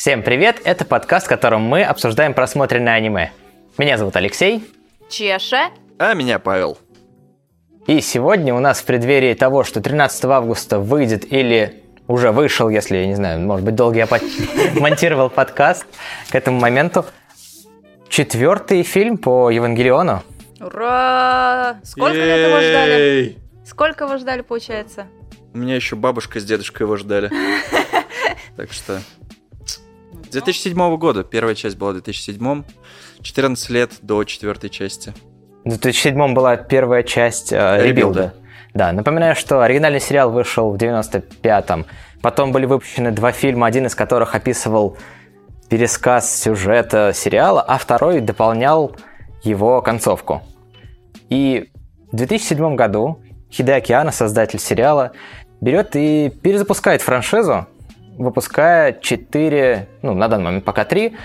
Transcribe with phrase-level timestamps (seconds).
[0.00, 0.62] Всем привет!
[0.64, 3.32] Это подкаст, в котором мы обсуждаем просмотренное аниме.
[3.76, 4.64] Меня зовут Алексей.
[5.10, 5.72] Чеша.
[5.98, 6.78] А меня Павел.
[7.86, 12.96] И сегодня у нас в преддверии того, что 13 августа выйдет или уже вышел, если,
[12.96, 14.08] я не знаю, может быть, долго я
[14.80, 15.84] монтировал подкаст
[16.30, 17.04] к этому моменту,
[18.08, 20.22] четвертый фильм по Евангелиону.
[20.60, 21.78] Ура!
[21.84, 23.38] Сколько лет его ждали?
[23.66, 25.08] Сколько его ждали, получается?
[25.52, 27.30] У меня еще бабушка с дедушкой его ждали.
[28.56, 29.00] Так что...
[30.30, 31.24] 2007 года.
[31.24, 32.62] Первая часть была в 2007.
[33.22, 35.12] 14 лет до четвертой части.
[35.64, 38.34] В 2007 была первая часть э, ребилда.
[38.72, 41.86] Да, напоминаю, что оригинальный сериал вышел в 95-м.
[42.22, 44.96] Потом были выпущены два фильма, один из которых описывал
[45.68, 48.96] пересказ сюжета сериала, а второй дополнял
[49.42, 50.42] его концовку.
[51.28, 51.70] И
[52.12, 53.20] в 2007 году
[53.50, 55.12] Хидеаки Анна, создатель сериала,
[55.60, 57.66] берет и перезапускает франшизу,
[58.18, 61.16] выпуская четыре, ну, на данный момент пока три,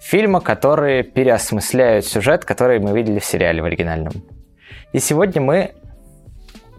[0.00, 4.12] фильма, которые переосмысляют сюжет, который мы видели в сериале в оригинальном.
[4.92, 5.74] И сегодня мы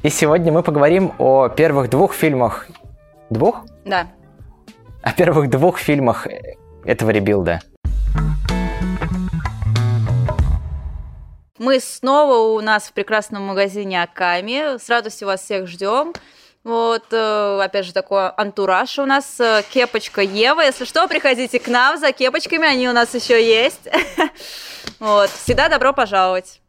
[0.03, 2.67] и сегодня мы поговорим о первых двух фильмах.
[3.29, 3.65] Двух?
[3.85, 4.07] Да.
[5.03, 6.27] О первых двух фильмах
[6.83, 7.61] этого ребилда.
[11.59, 14.79] Мы снова у нас в прекрасном магазине Аками.
[14.79, 16.13] С радостью вас всех ждем.
[16.63, 19.39] Вот, э, опять же, такой антураж у нас.
[19.39, 20.61] Э, кепочка Ева.
[20.61, 23.89] Если что, приходите к нам за кепочками, они у нас еще есть.
[24.99, 26.61] Вот, всегда добро пожаловать.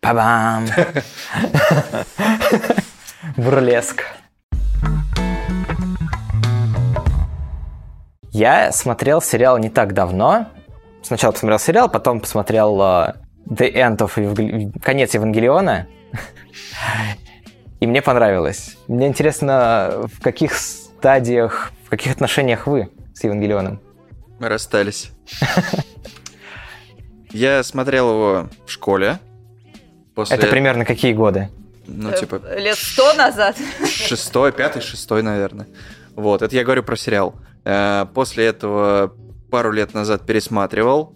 [0.00, 0.66] Па-бам!
[3.38, 4.04] Бурлеск.
[8.30, 10.48] Я смотрел сериал не так давно.
[11.02, 13.16] Сначала посмотрел сериал, потом посмотрел uh,
[13.48, 15.86] The End of конец Евангелиона.
[17.80, 18.76] И мне понравилось.
[18.88, 23.80] Мне интересно, в каких стадиях, в каких отношениях вы с Евангелионом?
[24.38, 25.10] Мы расстались.
[27.30, 29.18] Я смотрел его в школе.
[30.14, 30.36] После...
[30.36, 31.48] Это примерно какие годы?
[31.86, 32.40] Ну, типа...
[32.56, 33.56] Лет сто назад.
[33.84, 35.66] Шестой, пятый, шестой, наверное.
[36.14, 37.34] Вот, это я говорю про сериал.
[37.64, 39.14] Э, после этого
[39.50, 41.14] пару лет назад пересматривал.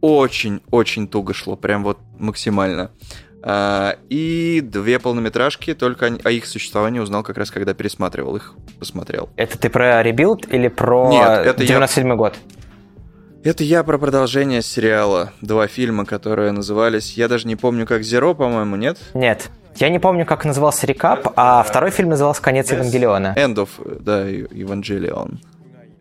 [0.00, 2.90] Очень-очень туго шло, прям вот максимально.
[3.44, 9.30] А, и две полнометражки, только о их существовании узнал как раз, когда пересматривал их, посмотрел.
[9.36, 12.14] Это ты про ребилд или про Нет, это 97 я...
[12.14, 12.36] год?
[13.44, 15.32] Это я про продолжение сериала.
[15.40, 17.14] Два фильма, которые назывались...
[17.14, 18.98] Я даже не помню, как «Зеро», по-моему, нет?
[19.14, 19.50] Нет.
[19.76, 22.76] Я не помню, как назывался «Рекап», а второй фильм назывался «Конец yes.
[22.76, 23.34] Евангелиона».
[23.36, 23.68] «End of»,
[24.00, 25.40] да, «Евангелион».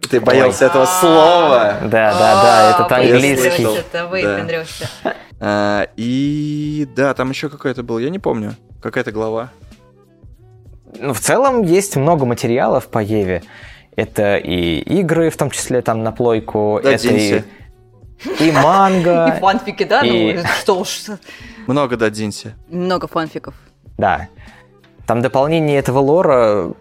[0.07, 0.69] Ты боялся Ой.
[0.69, 1.77] этого слова.
[1.83, 3.63] Да, да, да, это английский.
[3.63, 4.89] Это выпендрился.
[5.43, 9.49] А, и да, там еще какой-то был, я не помню, какая-то глава.
[10.99, 13.41] Ну, в целом есть много материалов по Еве.
[13.95, 17.41] Это и игры, в том числе там на плойку, да, это и,
[18.39, 19.33] и манга.
[19.35, 20.01] И фанфики, да?
[20.01, 20.35] И...
[20.35, 21.05] Ну, что уж.
[21.65, 22.53] Много, да, Динси.
[22.69, 23.55] Много фанфиков.
[23.97, 24.29] Да.
[25.07, 26.73] Там дополнение этого лора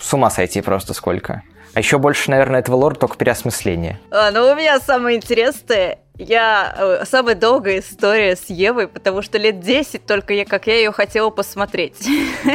[0.00, 1.42] с ума сойти просто сколько.
[1.74, 4.00] А еще больше, наверное, этого лора только переосмысление.
[4.10, 9.38] А, ну, у меня самое интересное я э, самая долгая история с Евой, потому что
[9.38, 12.08] лет 10 только я, как я ее хотела посмотреть.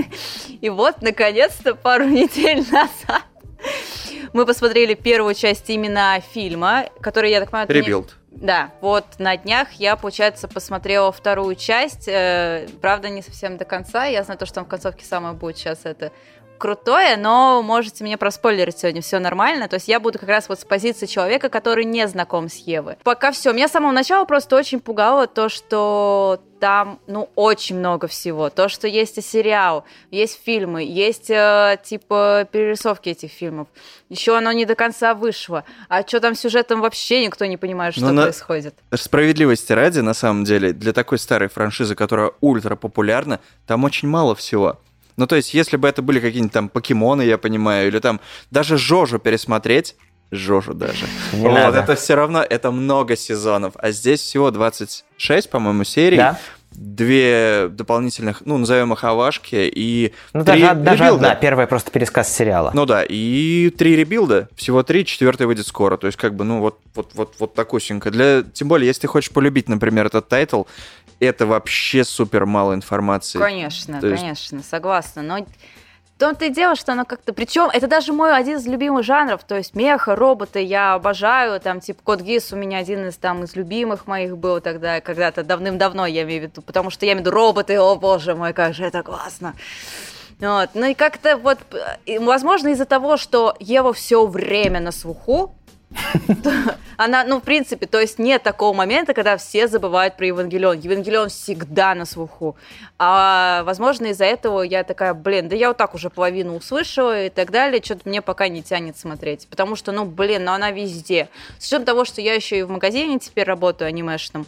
[0.61, 3.23] И вот, наконец-то, пару недель назад
[4.33, 7.69] мы посмотрели первую часть именно фильма, который, я так понимаю...
[7.69, 8.17] Ребилд.
[8.31, 8.45] Не...
[8.45, 14.05] Да, вот на днях я, получается, посмотрела вторую часть, э, правда, не совсем до конца,
[14.05, 16.11] я знаю то, что там в концовке самое будет сейчас это
[16.61, 19.67] крутое, но можете мне проспойлерить сегодня, все нормально.
[19.67, 22.97] То есть я буду как раз вот с позиции человека, который не знаком с Евой.
[23.03, 23.51] Пока все.
[23.51, 28.51] Меня с самого начала просто очень пугало то, что там, ну, очень много всего.
[28.51, 33.67] То, что есть и сериал, есть фильмы, есть, э, типа, перерисовки этих фильмов.
[34.09, 35.63] Еще оно не до конца вышло.
[35.89, 38.75] А что там сюжетом вообще никто не понимает, что Но происходит.
[38.93, 44.35] Справедливости ради, на самом деле, для такой старой франшизы, которая ультра популярна, там очень мало
[44.35, 44.78] всего.
[45.17, 48.19] Ну, то есть, если бы это были какие-нибудь там покемоны, я понимаю, или там
[48.49, 49.96] даже Жожу пересмотреть,
[50.31, 51.05] Жожу даже.
[51.34, 51.79] Не вот, надо.
[51.79, 53.73] это все равно, это много сезонов.
[53.75, 56.17] А здесь всего 26, по-моему, серий.
[56.17, 56.40] Да
[56.72, 62.34] две дополнительных, ну, назовем их овашки и ну, три даже, даже одна, первая просто пересказ
[62.34, 62.72] сериала.
[62.73, 66.59] Ну да, и три ребилда, всего три, четвертый выйдет скоро, то есть как бы, ну,
[66.61, 68.09] вот, вот, вот, вот такусенько.
[68.09, 70.64] Для, тем более, если ты хочешь полюбить, например, этот тайтл,
[71.26, 73.40] это вообще супер мало информации.
[73.40, 74.70] Конечно, то конечно, есть...
[74.70, 75.46] согласна, но
[76.18, 77.34] том-то и дело, что оно как-то...
[77.34, 81.79] Причем это даже мой один из любимых жанров, то есть меха, роботы я обожаю, там
[81.79, 86.06] типа Код Гиас у меня один из там из любимых моих был тогда, когда-то давным-давно,
[86.06, 88.76] я имею в виду, потому что я имею в виду роботы, о боже мой, как
[88.76, 89.56] же это классно.
[90.40, 90.70] Вот.
[90.74, 91.59] Ну и как-то вот,
[92.06, 95.56] э, возможно, из-за того, что Ева все время на слуху,
[96.97, 100.79] она, ну, в принципе, то есть нет такого момента, когда все забывают про Евангелион.
[100.79, 102.55] Евангелион всегда на слуху.
[102.99, 107.29] А, возможно, из-за этого я такая, блин, да я вот так уже половину услышала и
[107.29, 109.47] так далее, что-то мне пока не тянет смотреть.
[109.49, 111.29] Потому что, ну, блин, ну она везде.
[111.59, 114.46] С учетом того, что я еще и в магазине теперь работаю анимешном,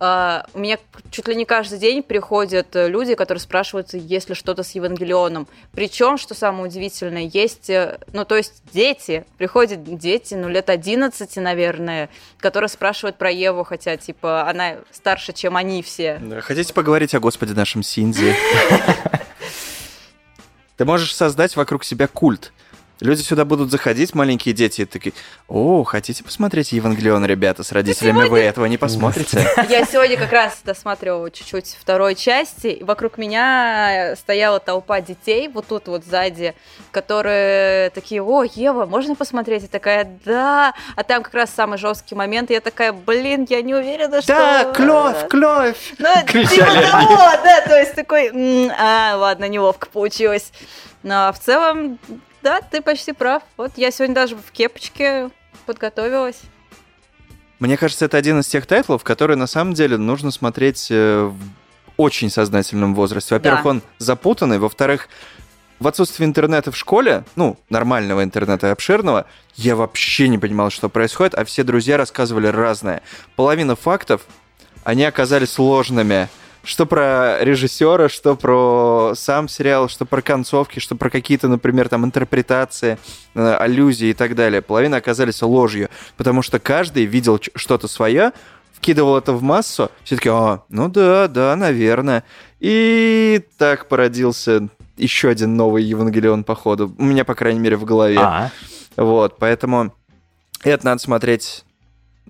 [0.00, 0.78] Uh, у меня
[1.10, 5.48] чуть ли не каждый день приходят э, люди, которые спрашивают, есть ли что-то с Евангелионом.
[5.72, 11.36] Причем, что самое удивительное, есть, э, ну, то есть дети, приходят дети, ну, лет 11,
[11.38, 16.22] наверное, которые спрашивают про Еву, хотя, типа, она старше, чем они все.
[16.42, 18.36] Хотите поговорить о Господе нашем Синди?
[20.76, 22.52] Ты можешь создать вокруг себя культ.
[23.00, 25.12] Люди сюда будут заходить, маленькие дети, и такие,
[25.46, 28.18] о, хотите посмотреть Евангелион, ребята, с родителями?
[28.18, 28.30] Сегодня...
[28.30, 29.46] Вы этого не посмотрите?
[29.68, 35.68] Я сегодня как раз досматривала чуть-чуть второй части, и вокруг меня стояла толпа детей, вот
[35.68, 36.54] тут вот сзади,
[36.90, 39.64] которые такие, о, Ева, можно посмотреть?
[39.64, 40.74] И такая, да.
[40.96, 44.32] А там как раз самый жесткий момент, и я такая, блин, я не уверена, что...
[44.32, 45.76] Да, клёв, клёв!
[45.98, 48.32] Ну, типа того, да, то есть такой,
[48.76, 50.50] а, ладно, неловко получилось.
[51.04, 51.98] Но в целом,
[52.42, 53.42] да, ты почти прав.
[53.56, 55.30] Вот я сегодня даже в кепочке
[55.66, 56.40] подготовилась.
[57.58, 61.38] Мне кажется, это один из тех тайтлов, которые на самом деле нужно смотреть э, в
[61.96, 63.34] очень сознательном возрасте.
[63.34, 63.70] Во-первых, да.
[63.70, 65.08] он запутанный, во-вторых,
[65.80, 71.34] в отсутствии интернета в школе, ну, нормального интернета обширного, я вообще не понимал, что происходит,
[71.34, 73.02] а все друзья рассказывали разное.
[73.36, 74.22] Половина фактов,
[74.84, 76.28] они оказались сложными
[76.68, 82.04] что про режиссера, что про сам сериал, что про концовки, что про какие-то, например, там
[82.04, 82.98] интерпретации,
[83.34, 84.60] э, аллюзии и так далее.
[84.60, 85.88] Половина оказались ложью,
[86.18, 88.32] потому что каждый видел что-то свое,
[88.74, 92.22] вкидывал это в массу, все таки а, ну да, да, наверное.
[92.60, 94.68] И так породился
[94.98, 96.94] еще один новый Евангелион, походу.
[96.98, 98.18] У меня, по крайней мере, в голове.
[98.18, 98.50] А-а.
[98.98, 99.94] Вот, поэтому
[100.64, 101.64] это надо смотреть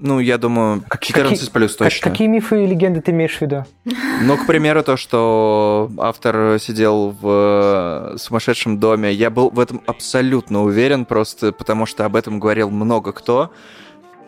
[0.01, 2.03] ну, я думаю, 14 какие, плюс точно.
[2.03, 3.65] Как, какие мифы и легенды ты имеешь в виду?
[4.23, 9.13] Ну, к примеру, то, что автор сидел в э, сумасшедшем доме.
[9.13, 13.53] Я был в этом абсолютно уверен, просто потому что об этом говорил много кто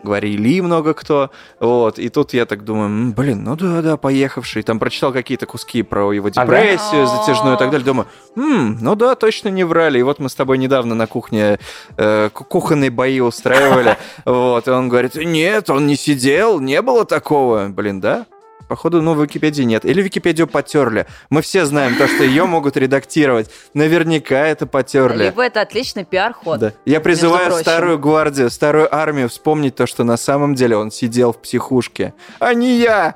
[0.03, 5.11] говорили много кто, вот, и тут я так думаю, блин, ну да-да, поехавший, там прочитал
[5.11, 7.17] какие-то куски про его депрессию, ага.
[7.17, 10.35] затяжную и так далее, думаю, М, ну да, точно не врали, и вот мы с
[10.35, 11.59] тобой недавно на кухне
[11.97, 17.67] э, кухонные бои устраивали, вот, и он говорит, нет, он не сидел, не было такого,
[17.69, 18.25] блин, да?
[18.67, 19.85] Походу, ну, в Википедии нет.
[19.85, 21.07] Или Википедию потерли.
[21.29, 23.49] Мы все знаем то, что ее могут редактировать.
[23.73, 25.25] Наверняка это потерли.
[25.25, 26.59] Либо это отличный пиар-ход.
[26.59, 26.73] Да.
[26.85, 31.37] Я призываю старую гвардию, старую армию вспомнить то, что на самом деле он сидел в
[31.37, 33.15] психушке, а не я.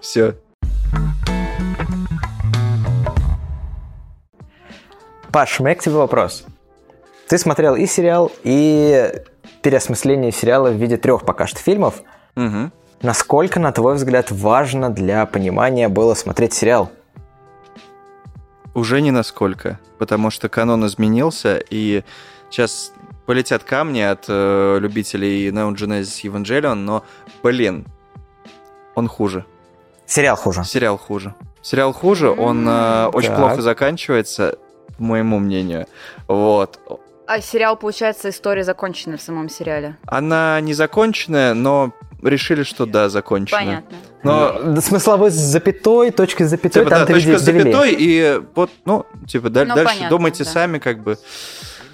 [0.00, 0.34] Все.
[5.30, 6.44] Паш, у меня к тебе вопрос.
[7.28, 9.12] Ты смотрел и сериал, и
[9.62, 12.02] переосмысление сериала в виде трех пока что фильмов.
[12.36, 12.70] Угу.
[13.02, 16.90] Насколько, на твой взгляд, важно для понимания было смотреть сериал?
[18.74, 22.02] Уже не насколько, потому что канон изменился, и
[22.50, 22.92] сейчас
[23.24, 27.04] полетят камни от э, любителей Neon Genesis Evangelion, но,
[27.42, 27.86] блин,
[28.94, 29.44] он хуже.
[30.06, 30.64] Сериал хуже.
[30.64, 31.34] Сериал хуже.
[31.62, 34.58] Сериал хуже, он э, очень плохо заканчивается,
[34.96, 35.86] по моему мнению.
[36.26, 36.80] Вот.
[37.26, 39.98] А сериал, получается, история закончена в самом сериале?
[40.06, 43.58] Она не законченная, но решили, что да, закончено.
[43.58, 43.96] Понятно.
[44.22, 48.70] Но смысловой с запятой, точкой с запятой, типа, там да, точка с запятой, и вот,
[48.84, 50.50] ну, типа, ну, дальше понятно, думайте да.
[50.50, 51.18] сами, как бы,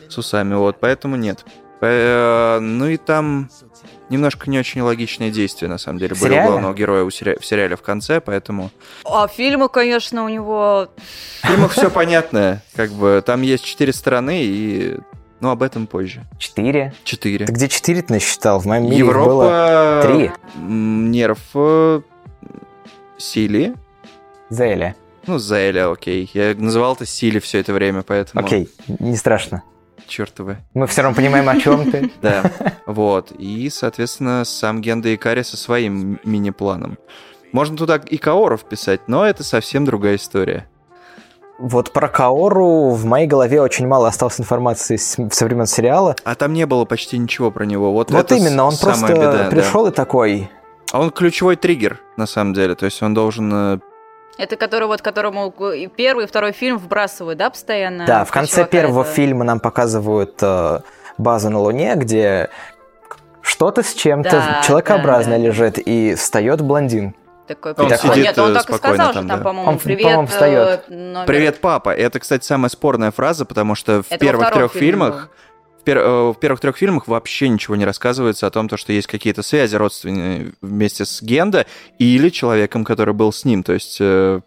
[0.09, 1.45] с усами, вот, поэтому нет.
[1.81, 3.51] Э, ну и там
[4.09, 7.83] немножко не очень логичные действия, на самом деле, были у главного героя в сериале в
[7.83, 8.71] конце, поэтому...
[9.05, 10.89] А фильмы, конечно, у него...
[11.43, 14.97] В фильмах все понятное, как бы, там есть четыре стороны, и
[15.45, 16.25] но об этом позже.
[16.39, 16.95] Четыре?
[17.05, 17.45] Четыре.
[17.45, 18.61] Ты где четыре ты насчитал?
[18.61, 19.27] В моем мире Европа...
[19.27, 20.31] было три.
[20.57, 21.39] Нерв...
[21.53, 22.01] Э,
[23.19, 23.75] Сили.
[24.49, 24.97] Зеля.
[25.27, 26.31] Ну, Зеля, окей.
[26.33, 28.43] Я называл это Сили все это время, поэтому...
[28.43, 29.63] Окей, не страшно.
[30.07, 30.57] Чертовы.
[30.73, 32.11] Мы все равно понимаем, о чем ты.
[32.23, 32.51] Да,
[32.87, 33.33] вот.
[33.39, 36.97] И, соответственно, сам Генда Икари со своим мини-планом.
[37.53, 40.67] Можно туда и Каоров писать, но это совсем другая история.
[41.59, 46.17] Вот про Каору в моей голове очень мало осталось информации со времен сериала.
[46.25, 47.93] А там не было почти ничего про него.
[47.93, 49.91] Вот, вот именно, он просто беда, пришел да.
[49.91, 50.51] и такой.
[50.93, 52.75] А он ключевой триггер, на самом деле.
[52.75, 53.79] То есть он должен э,
[54.37, 58.05] это который вот которому и первый, и второй фильм вбрасывают, да, постоянно?
[58.05, 59.13] Да, в конце первого это...
[59.13, 60.81] фильма нам показывают э,
[61.19, 62.51] базу на Луне, где
[63.43, 65.49] что-то с чем-то да, человекообразное да, да.
[65.49, 67.15] лежит, и встает блондин.
[67.47, 68.11] Такой Он прикол.
[68.13, 69.45] сидит, Нет, он э, так и спокойно сказал там, же там, да.
[69.45, 70.03] по-моему, Он, привет.
[70.03, 70.85] по-моему, встает.
[70.89, 71.27] э, номер».
[71.27, 71.91] Привет, папа.
[71.95, 75.31] Это, кстати, самая спорная фраза, потому что в Это первых трех фильмах
[75.81, 78.93] в, пер- э, в первых трех фильмах вообще ничего не рассказывается о том, то, что
[78.93, 81.67] есть какие-то связи родственные вместе с Генда
[81.99, 83.63] или человеком, который был с ним.
[83.63, 84.41] То есть э,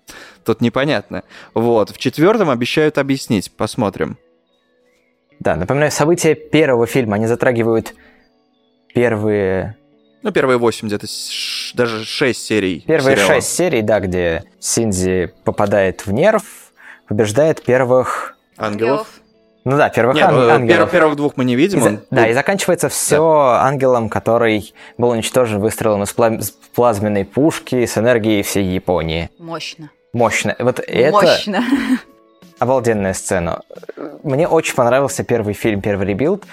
[0.43, 1.23] тут непонятно.
[1.53, 1.91] Вот.
[1.91, 3.51] В четвертом обещают объяснить.
[3.55, 4.17] Посмотрим.
[5.39, 7.93] Да, напоминаю, события первого фильма, они затрагивают
[8.93, 9.77] первые,
[10.27, 12.83] Ну, первые восемь, где-то ш- даже шесть серий.
[12.85, 13.35] первые сериала.
[13.35, 16.43] шесть серий, да, где Синдзи попадает в нерв,
[17.07, 18.35] побеждает первых...
[18.57, 19.07] Ангелов.
[19.63, 20.89] Ну да, первых Нет, ан- ну, ангелов.
[20.89, 21.79] пер- первых двух мы не И видим.
[21.81, 23.23] за- он- да, и заканчивается все
[23.61, 26.41] ангелом, который был уничтожен выстрелом из пла-
[26.75, 29.29] плазменной пушки с энергией всей Японии.
[29.39, 29.91] Мощно.
[30.11, 30.57] Мощно.
[30.59, 31.63] Вот это Мощно.
[32.59, 33.61] обалденная сцена.
[34.23, 36.43] Мне очень понравился первый фильм, первый ребилд.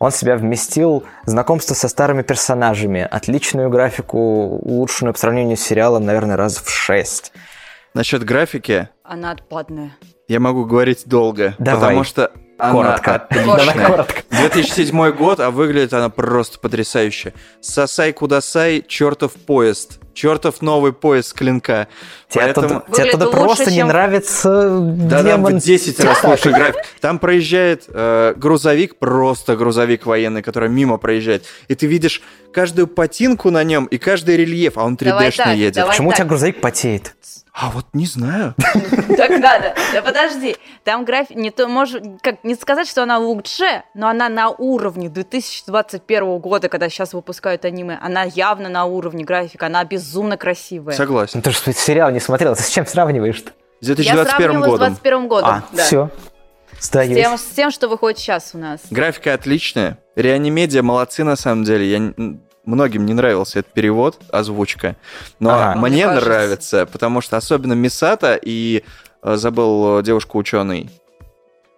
[0.00, 6.06] Он в себя вместил знакомство со старыми персонажами, отличную графику, улучшенную по сравнению с сериалом,
[6.06, 7.32] наверное, раз в шесть.
[7.92, 9.92] Насчет графики Она отпадная.
[10.26, 11.80] я могу говорить долго, Давай.
[11.82, 13.14] потому что она Коротко.
[13.16, 13.86] отличная.
[13.88, 14.22] Коротко.
[14.30, 17.34] 2007 год, а выглядит она просто потрясающе.
[17.60, 20.00] Сосай кудасай, чертов поезд.
[20.14, 21.88] Чертов новый поезд клинка.
[22.28, 22.82] Тебе Поэтому...
[22.92, 25.58] тебе лучше, просто не чем- нравится Да, да, демон.
[25.58, 26.82] в 10 раз лучше график.
[27.00, 31.44] Там проезжает э, грузовик, просто грузовик военный, который мимо проезжает.
[31.68, 35.56] И ты видишь каждую потинку на нем и каждый рельеф, а он 3D-шный Давай так,
[35.56, 35.74] едет.
[35.74, 35.90] давай.
[35.90, 37.14] Почему у тебя грузовик потеет?
[37.52, 38.54] А вот не знаю.
[39.16, 39.74] Так надо.
[39.92, 40.56] Да подожди.
[40.84, 41.36] Там график...
[41.36, 46.68] Не то, может, как, не сказать, что она лучше, но она на уровне 2021 года,
[46.68, 47.98] когда сейчас выпускают аниме.
[48.00, 49.66] Она явно на уровне графика.
[49.66, 50.94] Она безумно красивая.
[50.96, 51.32] Согласен.
[51.36, 53.52] Ну ты же сериал не смотрел, ты с чем сравниваешь-то?
[53.80, 54.88] С Я 2021 сравниваю с годом.
[54.94, 55.48] 2021 годом.
[55.48, 55.84] А, да.
[55.84, 56.10] все.
[56.78, 57.14] С Сдаюсь.
[57.14, 58.80] тем, с тем, что выходит сейчас у нас.
[58.90, 59.98] Графика отличная.
[60.16, 61.90] Реанимедиа молодцы на самом деле.
[61.90, 62.12] Я
[62.64, 64.96] многим не нравился этот перевод, озвучка.
[65.38, 65.78] Но Ага.
[65.80, 66.26] мне кажется.
[66.28, 68.84] нравится, потому что особенно Мисата и
[69.22, 70.90] э, забыл девушку-ученый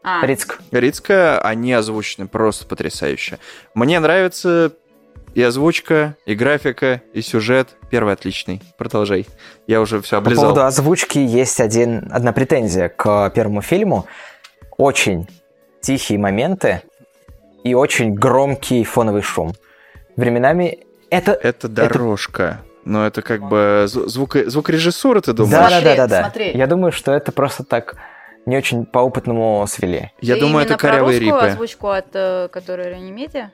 [0.05, 0.59] А, Рицк.
[0.73, 3.39] Рицка, они озвучены просто потрясающе.
[3.75, 4.73] Мне нравится
[5.35, 7.71] и озвучка, и графика, и сюжет.
[7.91, 8.63] Первый отличный.
[8.77, 9.27] Продолжай.
[9.67, 10.45] Я уже все По облизал.
[10.45, 14.07] поводу озвучки есть один, одна претензия к первому фильму.
[14.77, 15.29] Очень
[15.81, 16.83] тихие моменты
[17.65, 19.53] и очень громкий фоновый шум.
[20.17, 21.33] Временами это...
[21.33, 22.61] Это дорожка.
[22.85, 25.53] Но это как бы зву- звук, звукорежиссура, ты думаешь?
[25.53, 26.21] Да, да, да, да, да.
[26.23, 26.51] смотри.
[26.53, 27.97] Я думаю, что это просто так
[28.45, 30.11] не очень по-опытному свели.
[30.21, 31.53] Я ты думаю, это корявые русскую рипы.
[31.53, 33.51] озвучку от э, которой Реанимедиа?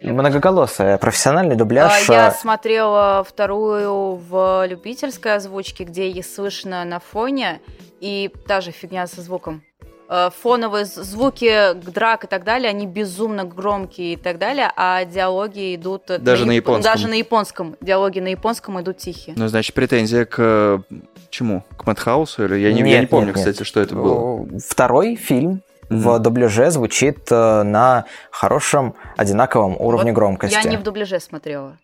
[0.00, 2.08] Многоголосая, профессиональный дубляж.
[2.08, 7.60] А, Я смотрела вторую в любительской озвучке, где ей слышно на фоне,
[8.00, 9.62] и та же фигня со звуком.
[10.08, 15.74] Э, Фоновые звуки драк и так далее, они безумно громкие и так далее, а диалоги
[15.74, 16.04] идут...
[16.06, 16.82] Даже на яп- японском.
[16.92, 17.76] Даже на японском.
[17.80, 19.34] Диалоги на японском идут тихие.
[19.36, 20.78] Ну, значит, претензия к э,
[21.28, 21.64] чему?
[21.76, 22.44] К Мэтхаусу?
[22.44, 23.46] Или я не, я Нет, не помню, нет, нет.
[23.48, 24.46] кстати, что это было.
[24.66, 30.54] Второй фильм в дубляже звучит э, на хорошем одинаковом уровне Вот громкости.
[30.54, 31.78] Я не в дубляже смотрела.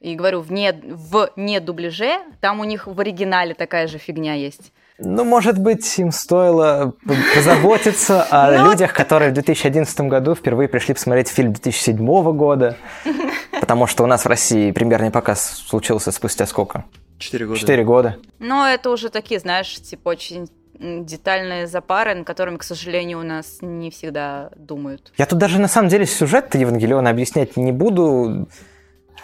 [0.00, 4.34] И говорю, в не, в не дубляже, там у них в оригинале такая же фигня
[4.34, 4.72] есть.
[4.98, 6.94] Ну, может быть, им стоило
[7.34, 11.96] позаботиться о Ну, людях, которые в 2011 году впервые пришли посмотреть фильм 2007
[12.36, 12.76] года.
[13.60, 16.84] Потому что у нас в России премьерный показ случился спустя сколько?
[17.18, 17.58] Четыре года.
[17.58, 18.16] Четыре года.
[18.38, 20.48] Но это уже такие, знаешь, типа очень
[20.80, 25.12] детальные запары, над которыми, к сожалению, у нас не всегда думают.
[25.18, 28.48] Я тут даже на самом деле сюжет Евангелиона объяснять не буду.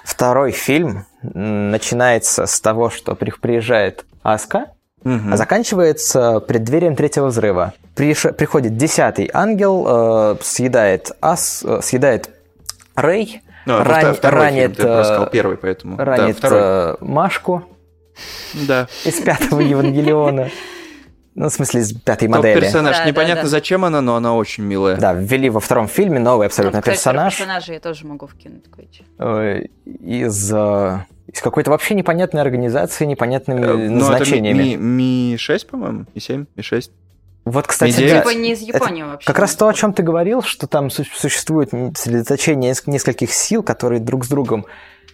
[0.04, 4.66] Второй фильм начинается с того, что при- приезжает Аска,
[5.02, 5.32] Мгм.
[5.32, 7.72] а заканчивается преддверием третьего взрыва.
[7.96, 12.30] Приш- Приходит десятый ангел, э, съедает Ас, э, съедает
[12.94, 15.96] Рэй, Ну, это ран- второй ранит, фильм, ты сказал э, первый, поэтому.
[15.96, 16.60] Да, ранит второй.
[16.62, 17.64] э, Машку
[18.54, 18.86] Да.
[19.04, 20.50] из пятого Евангелиона.
[21.38, 22.60] Ну, в смысле, из пятой Топ модели.
[22.60, 22.96] персонаж.
[22.96, 23.48] Да, Непонятно, да, да.
[23.48, 24.96] зачем она, но она очень милая.
[24.96, 27.36] Да, ввели во втором фильме новый абсолютно Ну, кстати, персонаж.
[27.36, 29.04] персонажей я тоже могу вкинуть кое-что.
[29.18, 29.66] э,
[30.00, 30.98] из, э,
[31.30, 34.62] из какой-то вообще непонятной организации, непонятными Э, ну, это назначениями.
[34.62, 36.06] Ми, Ми, Ми 6, по-моему?
[36.14, 36.90] Ми 7, Ми 6.
[37.44, 39.26] Вот, кстати, да, Типа не из Японии вообще.
[39.26, 43.62] как раз то, о чем ты говорил, что там су- существует сосредоточение неск- нескольких сил,
[43.62, 44.64] которые друг с другом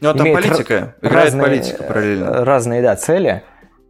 [0.00, 0.74] Ну, а там имеют политика.
[1.02, 2.24] ра- Играет разные, политика параллельно.
[2.24, 3.42] э, Разные, да, цели.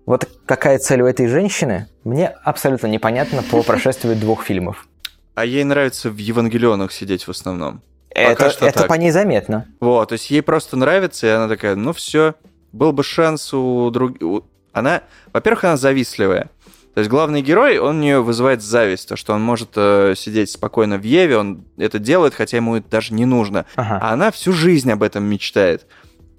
[0.06, 4.88] Вот какая цель у этой женщины, мне абсолютно непонятно по прошествию двух фильмов.
[5.34, 7.80] А ей нравится в Евангелионах сидеть в основном.
[8.10, 8.88] Пока Это, что это так.
[8.88, 9.66] по ней заметно.
[9.80, 12.34] Вот, то есть ей просто нравится, и она такая, ну все,
[12.72, 14.42] был бы шанс у других...
[14.72, 16.50] Она, во-первых, она завистливая.
[16.94, 20.50] То есть главный герой, он у нее вызывает зависть, то, что он может э, сидеть
[20.50, 23.64] спокойно в Еве, он это делает, хотя ему это даже не нужно.
[23.76, 23.98] Ага.
[24.02, 25.86] А она всю жизнь об этом мечтает.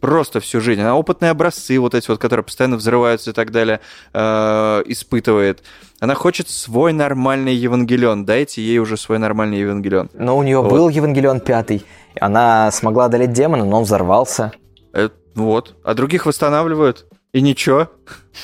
[0.04, 0.82] Просто всю жизнь.
[0.82, 3.80] Она опытные образцы, вот эти вот, которые постоянно взрываются и так далее,
[4.14, 5.64] э, испытывает.
[6.02, 8.26] Она хочет свой нормальный Евангелион.
[8.26, 10.10] Дайте ей уже свой нормальный Евангелион.
[10.14, 10.70] Но у нее Вот.
[10.70, 11.86] был Евангелион пятый.
[12.20, 14.52] Она смогла одолеть демона, но он взорвался.
[14.94, 15.74] Э, вот.
[15.86, 17.06] А других восстанавливают.
[17.32, 17.88] И ничего.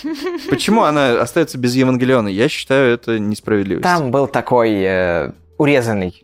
[0.50, 2.30] Почему она остается без Евангелиона?
[2.30, 3.84] Я считаю, это несправедливость.
[3.84, 6.24] Там был такой э, урезанный.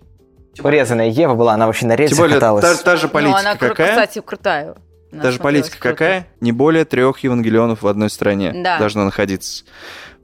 [0.64, 2.80] Урезанная Ева была, она вообще на рельсе Тем более, та, каталась.
[2.82, 3.90] та же Ну, политика она, кру- какая?
[3.90, 4.76] кстати, крутая.
[5.16, 5.96] Она Та же смотрелась политика круто.
[5.98, 6.28] какая?
[6.42, 8.78] Не более трех Евангелионов в одной стране Да.
[8.80, 9.64] должно находиться.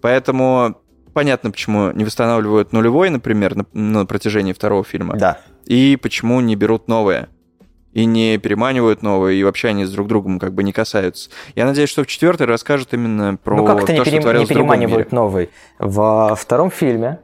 [0.01, 0.75] Поэтому
[1.13, 5.15] понятно, почему не восстанавливают нулевой, например, на, на протяжении второго фильма.
[5.15, 5.39] Да.
[5.65, 7.29] И почему не берут новые.
[7.93, 11.29] И не переманивают новые, и вообще они с друг другом как бы не касаются.
[11.55, 14.21] Я надеюсь, что в четвертый расскажут именно про ну как-то то, не, что перем- не
[14.21, 14.79] творилось в другом мире.
[14.87, 15.49] переманивают новый.
[15.77, 17.19] Во втором фильме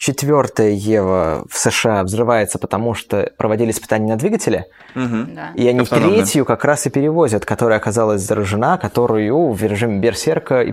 [0.00, 4.64] четвертая Ева в США взрывается, потому что проводили испытания на двигателе.
[4.94, 5.52] Да.
[5.54, 6.16] и они Автономная.
[6.16, 10.72] третью как раз и перевозят, которая оказалась заражена, которую в режиме берсерка и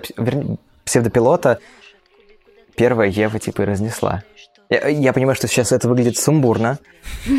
[0.86, 1.60] псевдопилота
[2.78, 4.24] первая Ева типа и разнесла.
[4.70, 6.80] Я, я понимаю, что сейчас это выглядит сумбурно.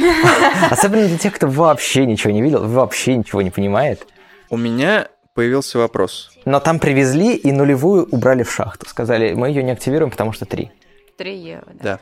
[0.70, 4.06] Особенно для тех, кто вообще ничего не видел, вообще ничего не понимает.
[4.50, 6.32] У меня появился вопрос.
[6.44, 8.86] Но там привезли и нулевую убрали в шахту.
[8.86, 10.70] Сказали, мы ее не активируем, потому что три.
[11.18, 11.82] Три евро, да.
[11.82, 12.00] Да.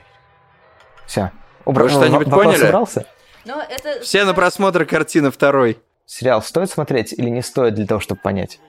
[1.07, 1.33] Все.
[1.65, 2.67] Вы что-нибудь поняли?
[2.67, 3.07] убрался?
[3.45, 4.01] Но это...
[4.03, 5.79] Все на просмотр картины второй.
[6.05, 8.61] Сериал стоит смотреть или не стоит для того, чтобы понять?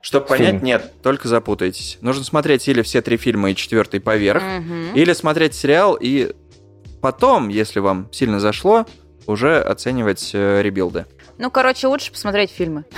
[0.00, 0.62] Чтобы понять, Фильм.
[0.64, 1.98] нет, только запутаетесь.
[2.00, 4.94] Нужно смотреть или все три фильма и четвертый поверх, Мгм.
[4.94, 6.34] или смотреть сериал и
[7.02, 8.86] потом, если вам сильно зашло,
[9.26, 11.04] уже оценивать э, ребилды.
[11.36, 12.84] Ну, короче, лучше посмотреть фильмы.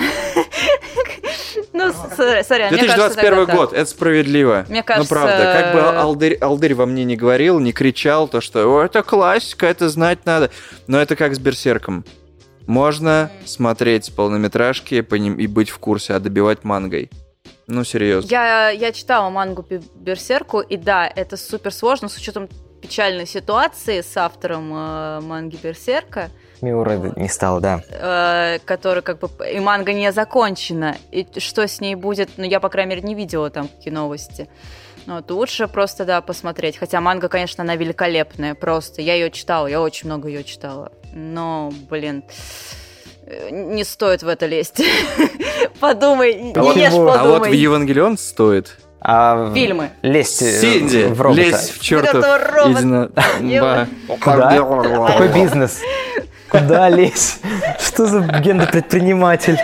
[1.88, 3.56] Ну, сорян, мне кажется, 2021 тогда так.
[3.56, 4.66] год, это справедливо.
[4.68, 8.40] Мне кажется, Ну, правда, как бы Алдырь, Алдырь во мне не говорил, не кричал, то,
[8.40, 10.50] что «О, это классика, это знать надо.
[10.86, 12.04] Но это как с Берсерком.
[12.66, 17.10] Можно смотреть полнометражки по ним и быть в курсе, а добивать мангой.
[17.66, 18.28] Ну, серьезно.
[18.28, 22.48] Я, я читала мангу Бе- Берсерку, и да, это супер сложно с учетом
[22.82, 26.30] печальной ситуации с автором э, манги Берсерка,
[26.62, 27.82] Миура не стало, да.
[27.90, 32.60] э, который как бы и манга не закончена, и что с ней будет, ну я
[32.60, 34.48] по крайней мере не видела там какие новости.
[35.06, 36.76] Вот, лучше просто, да, посмотреть.
[36.76, 39.00] Хотя манга, конечно, она великолепная, просто.
[39.02, 40.92] Я ее читала, я очень много ее читала.
[41.14, 42.22] Но, блин,
[43.26, 44.82] э, не стоит в это лезть.
[45.80, 47.56] Подумай, не А вот ешь, его- А вот в подумай.
[47.56, 48.76] Евангелион стоит.
[49.00, 49.90] А в- Фильмы.
[50.02, 51.40] Лезть э, Синди, в робота.
[51.40, 52.22] лезь в чертов
[52.66, 53.10] едино-?
[54.20, 55.80] Какой бизнес?
[56.50, 57.40] Куда лезть?
[57.78, 59.56] Что за гендер-предприниматель?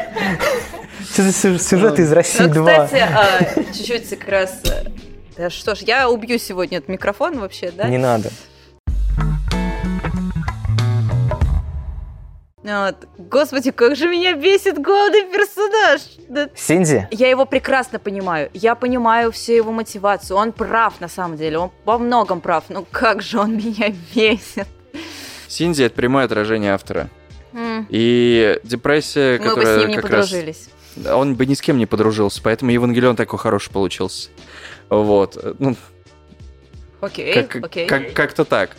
[1.13, 2.85] Что за сю- сюжет из России Ну, 2?
[2.87, 4.61] кстати, а, чуть-чуть как раз...
[4.65, 4.85] э,
[5.37, 7.89] Да что ж, я убью сегодня этот микрофон вообще, да?
[7.89, 8.31] Не надо.
[12.63, 12.97] Вот.
[13.17, 16.01] Господи, как же меня бесит главный персонаж!
[16.57, 17.07] Синди?
[17.13, 18.51] Я его прекрасно понимаю.
[18.55, 20.37] Я понимаю всю его мотивацию.
[20.37, 21.59] Он прав, на самом деле.
[21.59, 22.65] Он во многом прав.
[22.69, 24.67] Ну как же он меня бесит.
[25.49, 27.09] Синди— это прямое отражение автора.
[27.53, 27.87] М.
[27.91, 30.35] И депрессия, Мы бы которая с ним не как раз-.
[31.13, 34.31] Он бы ни с кем не подружился, поэтому Евангелион такой хороший получился.
[34.89, 35.57] Вот.
[35.59, 35.77] Ну,
[37.01, 37.87] Окей, как, окей.
[37.87, 38.77] как- как-то так.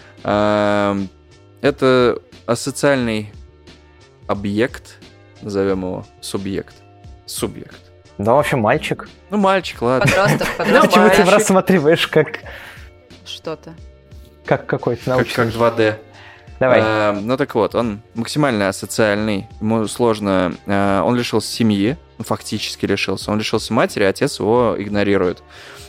[1.62, 3.32] Это асоциальный
[4.28, 4.98] объект,
[5.42, 6.76] назовем его субъект.
[7.26, 7.76] Субъект.
[8.18, 9.08] Да, в общем, мальчик.
[9.30, 10.10] Ну, мальчик, ладно.
[10.12, 11.34] Подросток, Ну, Почему ты подросток.
[11.34, 12.40] рассматриваешь как,
[13.26, 13.74] Что-то.
[14.46, 15.36] как какой-то Как, научный?
[15.36, 15.96] как 2D.
[16.60, 16.80] Давай.
[16.82, 22.86] Ам, ну так вот, он максимально асоциальный, ему сложно, а, он лишился семьи, ну, фактически
[22.86, 25.44] лишился, он лишился матери, отец его игнорирует.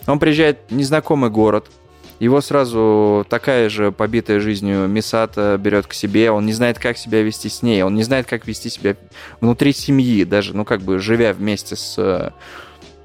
[0.07, 1.71] Он приезжает в незнакомый город,
[2.19, 7.23] его сразу такая же побитая жизнью Мисата берет к себе, он не знает, как себя
[7.23, 8.97] вести с ней, он не знает, как вести себя
[9.41, 11.95] внутри семьи, даже, ну, как бы, живя вместе с...
[11.97, 12.31] э,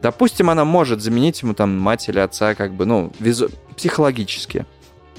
[0.01, 4.65] Допустим, она может заменить ему там мать или отца, как бы, ну, визу- психологически.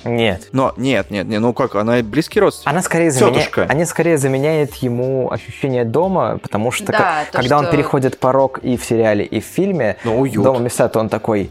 [0.05, 0.49] Нет.
[0.53, 2.69] Но нет, нет, нет, ну как, она близкий родственник.
[2.69, 3.35] Она скорее, заменя...
[3.40, 3.67] Тётушка.
[3.71, 8.19] Она скорее заменяет ему ощущение дома, потому что Да, ка- то, когда он что- переходит
[8.19, 10.43] порог и в сериале, и в фильме, Ну, уют.
[10.45, 11.51] дома Мисато, он такой...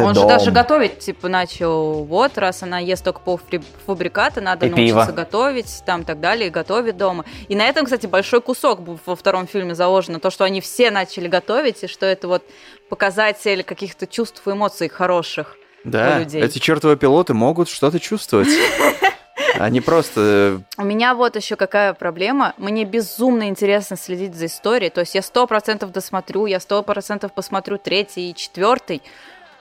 [0.00, 0.28] Он же «Сэдом».
[0.28, 5.12] даже готовить, типа, начал, вот, раз она ест только полуфабрикаты, надо И научиться пиво.
[5.12, 7.24] готовить, там, так далее, и готовит дома.
[7.46, 11.28] И на этом, кстати, большой кусок во втором фильме заложено, то, что они все начали
[11.28, 12.42] готовить, и что это вот
[12.88, 15.56] показатель каких-то чувств и эмоций хороших.
[15.86, 16.42] Да, у людей.
[16.42, 18.48] эти чертовы пилоты могут что-то чувствовать.
[19.58, 20.60] Они просто...
[20.76, 22.52] У меня вот еще какая проблема.
[22.58, 24.90] Мне безумно интересно следить за историей.
[24.90, 29.00] То есть я сто процентов досмотрю, я сто процентов посмотрю третий и четвертый.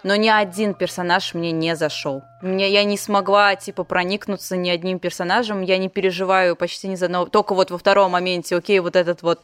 [0.06, 2.22] Но ни один персонаж мне не зашел.
[2.44, 7.06] Мне, я не смогла, типа, проникнуться ни одним персонажем, я не переживаю почти ни за
[7.06, 7.26] одного.
[7.26, 9.41] Только вот во втором моменте, окей, вот этот вот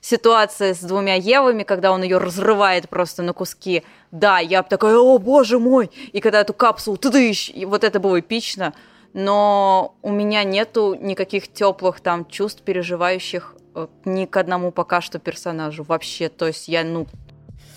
[0.00, 3.84] ситуация с двумя Евами, когда он ее разрывает просто на куски.
[4.10, 5.92] Да, я такая, о, боже мой!
[6.10, 8.74] И когда эту капсулу, ты и вот это было эпично.
[9.12, 15.20] Но у меня нету никаких теплых там чувств, переживающих э, ни к одному пока что
[15.20, 16.28] персонажу вообще.
[16.28, 17.06] То есть я, ну...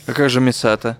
[0.07, 0.97] А как же Мисата?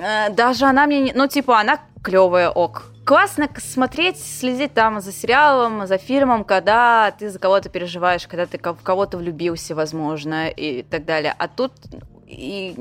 [0.00, 1.12] Э, даже она мне, не...
[1.12, 2.84] ну типа, она клевая, ок.
[3.04, 8.58] Классно смотреть, следить там за сериалом, за фильмом, когда ты за кого-то переживаешь, когда ты
[8.58, 11.34] в кого-то влюбился, возможно, и так далее.
[11.36, 11.72] А тут
[12.28, 12.74] и...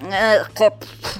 [0.00, 0.44] Э,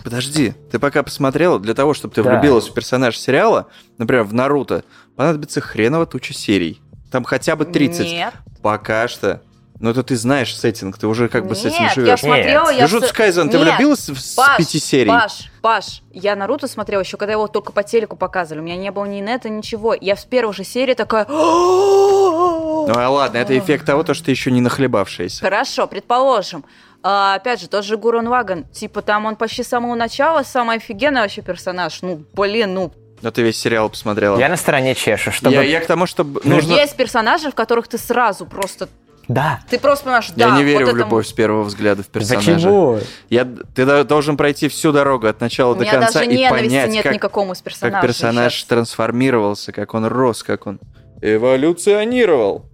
[0.05, 2.31] Подожди, ты пока посмотрела, для того, чтобы ты Да.
[2.31, 3.67] влюбилась в персонаж сериала,
[3.99, 4.85] например, в Наруто,
[5.17, 6.81] понадобится хреново туча серий.
[7.11, 8.07] Там хотя бы 30.
[8.07, 8.35] Нет.
[8.63, 9.43] Пока что.
[9.83, 12.09] Но это ты знаешь сеттинг, ты уже как бы с этим Нет, живешь.
[12.09, 12.85] я смотрела, я...
[12.85, 15.11] Джуджутсу с- Кайзен, ты Нет, влюбилась в Паш, пяти серий?
[15.11, 18.61] Паш, Паш, я Наруто смотрела еще, когда его только по телеку показывали.
[18.61, 19.93] У меня не было ни нета, ничего.
[20.01, 21.27] Я с первой же серии такая...
[21.29, 25.41] Ну а ладно, это эффект того, то, что ты еще не нахлебавшаяся.
[25.41, 26.65] Хорошо, предположим.
[27.03, 28.65] А, опять же, тот же Гурон Ваган.
[28.69, 32.03] Типа, там он почти с самого начала самый офигенный вообще персонаж.
[32.03, 32.93] Ну, блин, ну...
[33.21, 34.39] Но ты весь сериал посмотрела.
[34.39, 35.55] Я на стороне чешу, чтобы...
[35.55, 36.73] я, я к тому, чтобы нужно...
[36.73, 38.89] Есть персонажи, в которых ты сразу просто...
[39.29, 39.61] Да.
[39.71, 42.55] Ты просто понимаешь, Я да, не верю вот в любовь с первого взгляда в персонажа.
[42.55, 42.99] Почему?
[43.31, 46.37] Я, ты до- должен пройти всю дорогу от начала У до меня конца даже и
[46.37, 48.67] ненависти понять, нет как, никакому с как персонаж сейчас.
[48.67, 50.81] трансформировался, как он рос, как он
[51.21, 52.65] эволюционировал.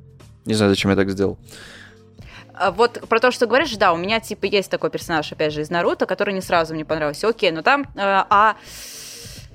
[0.47, 1.39] Не знаю, зачем я так сделал.
[2.55, 5.53] А Вот про то, что ты говоришь, да, у меня типа есть такой персонаж, опять
[5.53, 7.29] же, из Наруто, который не сразу мне понравился.
[7.29, 7.83] Окей, но там...
[7.83, 8.57] э, а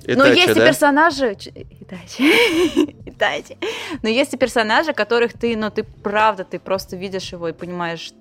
[0.08, 0.68] Но Итачи, есть и да?
[0.68, 1.36] персонажи...
[1.36, 2.96] Ч- Итачи.
[3.06, 3.58] Итачи.
[4.02, 8.12] Но есть и персонажи, которых ты, ну, ты правда, ты просто видишь его и понимаешь,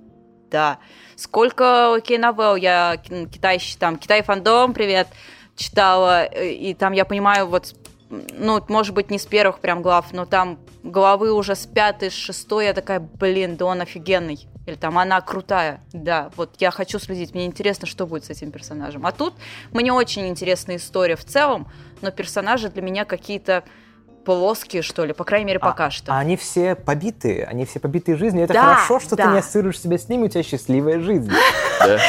[0.50, 0.78] да.
[1.16, 5.08] Сколько окей новелл я ки- Китай, там, Китай фандом, привет,
[5.56, 7.74] читала, э, и там я понимаю, вот,
[8.10, 12.14] ну, может быть, не с первых прям глав, но там главы уже с пятой, с
[12.14, 14.46] шестой, я такая, блин, да он офигенный.
[14.66, 15.80] Или там она крутая.
[15.92, 17.34] Да, вот я хочу следить.
[17.34, 19.04] Мне интересно, что будет с этим персонажем.
[19.06, 19.34] А тут
[19.72, 21.68] мне очень интересна история в целом,
[22.00, 23.64] но персонажи для меня какие-то
[24.24, 26.12] плоские, что ли, по крайней мере, пока что.
[26.12, 28.44] А они все побитые, они все побитые жизнью.
[28.44, 29.24] Это Да, хорошо, что да.
[29.26, 31.30] ты не ассоциируешь себя с ними, у тебя счастливая жизнь.
[31.80, 31.98] Да.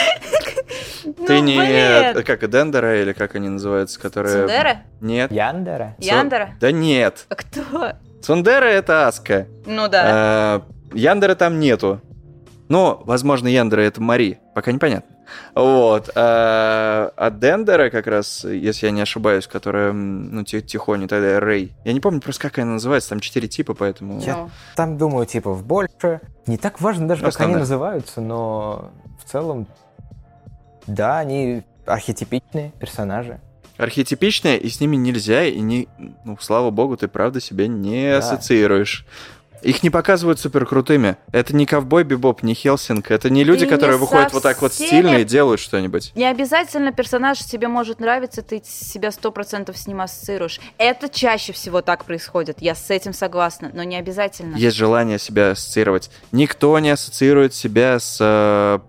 [1.06, 2.24] Ну, Ты не...
[2.24, 4.40] Как, Дендера или как они называются, которые...
[4.48, 4.78] Цундеры?
[5.02, 5.32] Нет.
[5.32, 5.96] Яндера.
[6.00, 6.52] Яндера?
[6.62, 7.26] Да нет.
[7.28, 7.94] А кто?
[8.22, 9.48] Цундера это Аска.
[9.66, 10.04] Ну да.
[10.06, 10.62] А,
[10.94, 12.00] Яндера там нету.
[12.70, 14.40] Но, возможно, Яндера это Мари.
[14.56, 15.16] Пока непонятно.
[15.56, 16.10] Вот.
[16.16, 21.74] А, а Дендера как раз, если я не ошибаюсь, которая, ну, ти- тихоню, тогда Рэй.
[21.86, 23.10] Я не помню просто, как она называется.
[23.10, 24.20] Там четыре типа, поэтому...
[24.22, 24.50] Я Ну.
[24.76, 26.22] там думаю, типа, в больше.
[26.46, 27.56] Не так важно даже, как Основная.
[27.56, 28.92] они называются, но
[29.24, 29.68] в целом,
[30.88, 33.40] да, они архетипичные персонажи.
[33.78, 35.88] Архетипичные, и с ними нельзя, и не...
[36.26, 38.18] Ну, слава богу, ты правда себя не Да.
[38.20, 39.06] ассоциируешь.
[39.64, 41.18] Их не показывают супер крутыми.
[41.32, 43.12] Это не ковбой Бибоп, не Хелсинг.
[43.12, 46.12] Это не люди, И не которые выходят со вот так вот стильно и делают что-нибудь.
[46.16, 50.60] Не обязательно персонаж тебе может нравиться, ты себя сто процентов с ним ассоциируешь.
[50.78, 54.56] Это чаще всего так происходит, я с этим согласна, но не обязательно.
[54.58, 56.10] Есть желание себя ассоциировать.
[56.32, 58.80] Никто не ассоциирует себя с, э,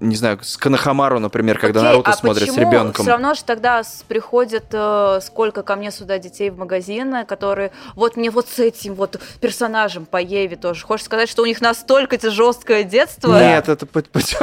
[0.00, 3.04] не знаю, с Канахамару, например, когда Окей, Наруто а смотрит с ребенком.
[3.04, 8.16] Все равно же тогда приходит э, сколько ко мне сюда детей в магазины, которые вот
[8.16, 10.84] мне вот с этим вот персонажем по Еве тоже.
[10.84, 13.38] Хочешь сказать, что у них настолько жесткое детство?
[13.38, 14.38] Нет, это путем...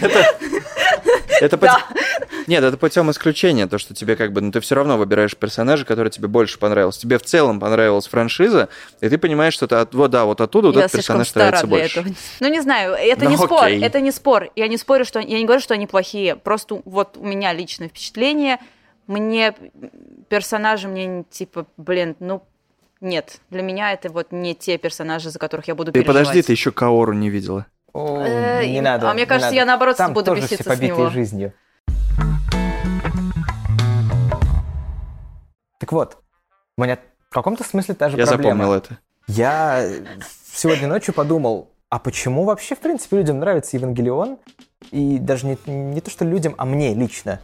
[0.00, 0.24] это-
[1.40, 1.82] Это пут- Да.
[2.46, 5.84] Нет, это путем исключения, то, что тебе как бы, ну, ты все равно выбираешь персонажа,
[5.84, 7.00] который тебе больше понравился.
[7.00, 8.68] Тебе в целом понравилась франшиза,
[9.00, 12.00] и ты понимаешь, что ты от- вот, да, вот оттуда вот этот персонаж нравится больше.
[12.00, 12.14] этого.
[12.40, 14.50] Ну, не знаю, это Ну, не спор, это не спор.
[14.56, 15.18] Я не спорю, что...
[15.18, 16.36] Я не говорю, что они плохие.
[16.36, 18.58] Просто вот у меня личное впечатление.
[19.06, 19.54] Мне
[20.28, 22.42] персонажи, мне типа, блин, ну,
[23.00, 23.40] нет.
[23.50, 26.26] Для меня это вот не те персонажи, за которых я буду Ты переживать.
[26.26, 27.66] подожди, ты еще Каору не видела.
[27.92, 29.08] О, Э, не надо.
[29.10, 29.56] а мне не кажется, надо.
[29.56, 31.10] я, наоборот, Там буду тоже беситься все с него.
[31.10, 31.52] жизнью.
[35.78, 36.18] Так вот,
[36.76, 36.98] у меня
[37.30, 38.54] в каком-то смысле та же Я проблема.
[38.64, 38.98] запомнил это.
[39.26, 39.86] Я
[40.54, 44.38] сегодня ночью подумал, а почему вообще, в принципе, людям нравится Евангелион?
[44.90, 47.40] И даже не, не то, что людям, а мне лично.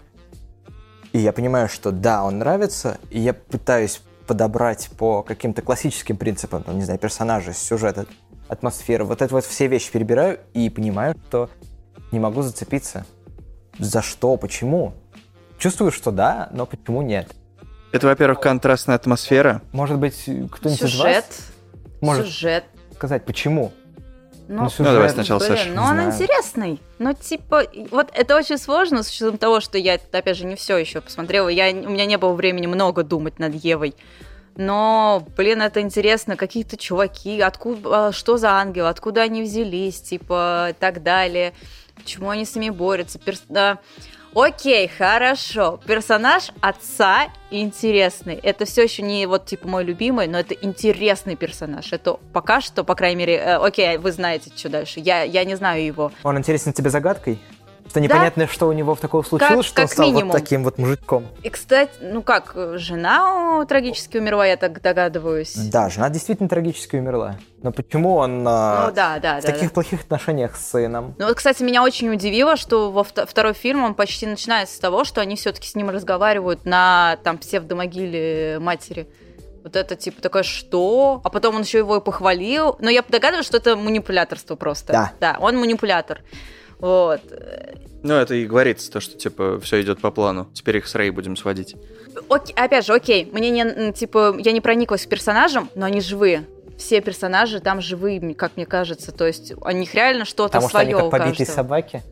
[1.12, 6.62] И я понимаю, что да, он нравится, и я пытаюсь подобрать по каким-то классическим принципам,
[6.62, 8.08] там, не знаю, персонажи, сюжет,
[8.48, 11.50] атмосфера, вот это вот все вещи перебираю и понимаю, что
[12.12, 13.06] не могу зацепиться.
[13.78, 14.94] За что, почему?
[15.58, 17.34] Чувствую, что да, но почему нет?
[17.92, 19.62] Это, во-первых, контрастная атмосфера.
[19.72, 21.52] Может быть, кто-нибудь из вас
[22.00, 22.64] может Сюжет.
[22.94, 23.72] сказать, почему?
[24.52, 25.68] Ну, Ну, давай сначала, Блин, Саша.
[25.70, 26.10] ну он знаю.
[26.10, 26.80] интересный.
[26.98, 30.76] Ну, типа, вот это очень сложно, с учетом того, что я, опять же, не все
[30.76, 31.48] еще посмотрела.
[31.48, 33.94] Я, у меня не было времени много думать над Евой.
[34.56, 40.68] Но, блин, это интересно, какие-то чуваки, откуда, а, что за ангелы, откуда они взялись, типа,
[40.70, 41.52] и так далее,
[41.94, 43.18] почему они с ними борются.
[43.20, 43.78] Перс- да.
[44.34, 45.80] Окей, хорошо.
[45.86, 48.36] Персонаж отца интересный.
[48.36, 51.92] Это все еще не вот типа мой любимый, но это интересный персонаж.
[51.92, 55.00] Это пока что, по крайней мере, э, окей, вы знаете, что дальше.
[55.00, 56.12] Я, я не знаю его.
[56.22, 57.40] Он интересен тебе загадкой?
[57.90, 60.28] Что непонятно, что у него в такого случилось, что он как стал минимум.
[60.28, 61.26] вот таким вот мужиком.
[61.42, 65.54] И, кстати, ну как, жена трагически умерла, я так догадываюсь.
[65.54, 67.36] Да, жена действительно трагически умерла.
[67.62, 69.40] Но почему он Ну да, да, в да.
[69.42, 69.74] таких да.
[69.74, 71.14] плохих отношениях с сыном?
[71.18, 74.78] Ну вот, кстати, меня очень удивило, что во вто- второй фильм он почти начинается с
[74.78, 79.08] того, что они все-таки с ним разговаривают на там псевдомогиле матери.
[79.62, 81.20] Вот это типа такое, что?
[81.24, 82.76] А потом он еще его и похвалил.
[82.80, 84.92] Но я догадываюсь, что это манипуляторство просто.
[84.92, 85.12] Да.
[85.20, 86.20] Да, он манипулятор.
[86.80, 87.20] Вот.
[88.02, 90.48] Ну, это и говорится, то, что, типа, все идет по плану.
[90.54, 91.76] Теперь их с Рэй будем сводить.
[92.28, 96.46] Окей, опять же, окей, мне не, типа, я не прониклась к персонажам, но они живые.
[96.78, 99.12] Все персонажи там живые, как мне кажется.
[99.12, 101.56] То есть у них реально что-то Потому что они свое как побитые каждого.
[101.56, 102.02] собаки.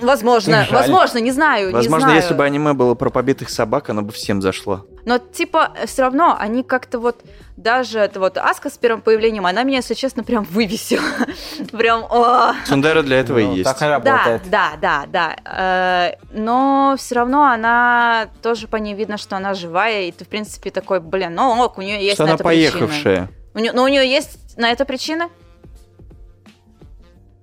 [0.00, 0.72] Возможно, жаль.
[0.74, 2.20] возможно, не знаю, не Возможно, знаю.
[2.22, 4.86] если бы аниме было про побитых собак, оно бы всем зашло.
[5.04, 7.22] Но типа все равно они как-то вот
[7.56, 11.02] даже это вот Аска с первым появлением, она меня, если честно, прям вывесила.
[11.72, 13.64] Прям, о, Цундера для этого Ну, и есть.
[13.64, 14.42] Так и да, работает.
[14.50, 15.36] да, да, да.
[15.44, 20.28] Э, Но все равно она тоже по ней видно, что она живая, и ты в
[20.28, 22.70] принципе такой, блин, ну ок, у нее есть что на она это причина.
[22.72, 23.28] поехавшая.
[23.54, 25.28] У нее, но у нее есть на это причина?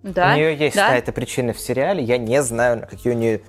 [0.03, 0.33] Да.
[0.33, 0.85] У нее есть да?
[0.85, 3.41] какая-то причина в сериале, я не знаю, какие у нее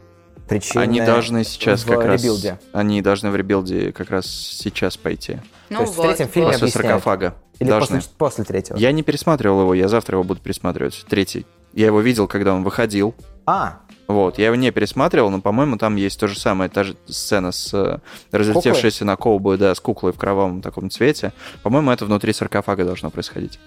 [0.49, 2.23] причины Они должны сейчас в как раз...
[2.23, 2.59] ребилде.
[2.73, 5.39] Они должны в ребилде как раз сейчас пойти.
[5.71, 6.53] Ну То есть в вот, третьем фильме вот.
[6.53, 7.03] После объясняют.
[7.03, 7.35] саркофага.
[7.59, 7.97] Или должны.
[7.97, 8.77] после, после третьего.
[8.77, 11.05] Я не пересматривал его, я завтра его буду пересматривать.
[11.09, 11.47] Третий.
[11.73, 13.15] Я его видел, когда он выходил.
[13.47, 16.97] А, Вот, я его не пересматривал, но, по-моему, там есть то же самое, та же
[17.07, 17.99] сцена с э,
[18.33, 21.33] разлетевшейся на колбу, да, с куклой в кровавом таком цвете.
[21.63, 23.59] По-моему, это внутри саркофага должно происходить.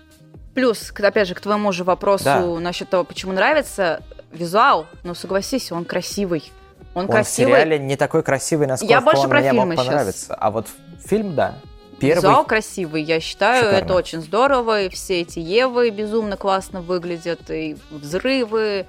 [0.57, 2.41] Плюс, опять же, к твоему же вопросу Да.
[2.41, 6.51] насчет того, почему нравится визуал, ну согласись, он красивый.
[6.95, 7.53] Он, он в красивый.
[7.53, 10.33] сериале не такой красивый, насколько Я больше он про мне фильмы мог понравиться.
[10.33, 10.65] А вот
[11.05, 11.59] фильм, да.
[11.99, 13.85] Первый, Визуал красивый, я считаю, Шикарно.
[13.85, 18.87] это очень здорово, и все эти Евы безумно классно выглядят, и взрывы,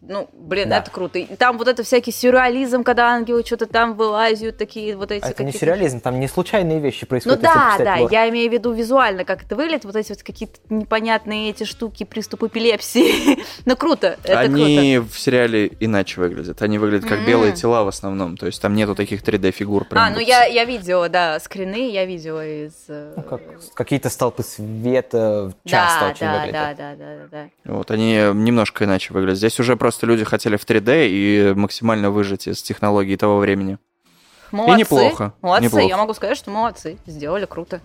[0.00, 0.78] ну, блин, Да.
[0.78, 1.18] это круто.
[1.18, 5.28] И там вот это всякий сюрреализм, когда ангелы что-то там вылазят, такие вот эти А
[5.30, 7.42] это не сюрреализм, там не случайные вещи Ну происходят.
[7.42, 8.10] если да, да, лор.
[8.12, 12.04] я имею в виду визуально, как это выглядит, вот эти вот какие-то непонятные эти штуки,
[12.04, 13.38] приступ эпилепсии.
[13.64, 14.40] ну круто, это круто.
[14.40, 16.60] Они в сериале иначе выглядят.
[16.62, 17.26] Они выглядят как М.
[17.26, 18.36] белые тела в основном.
[18.36, 19.84] То есть там нету таких 3D-фигур.
[19.84, 22.72] прям А, ну я, я видела, да, скрины я видела из...
[22.88, 23.40] э, Ну, как
[23.74, 26.52] какие-то столпы света Да, часто очень да, выглядят.
[26.52, 27.72] да, да, да, да, да.
[27.72, 29.38] Вот, они немножко иначе выглядят.
[29.38, 33.78] Здесь уже просто люди хотели в 3D и максимально выжить из технологий того времени.
[34.50, 34.80] Молодцы.
[34.80, 35.86] неплохо, Молодцы, неплохо.
[35.86, 36.98] я могу сказать, что молодцы.
[37.06, 37.80] Сделали круто.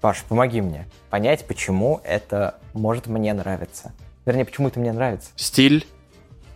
[0.00, 3.92] Паш, помоги мне понять, почему это может мне нравиться.
[4.26, 5.30] Вернее, почему это мне нравится.
[5.36, 5.86] Стиль,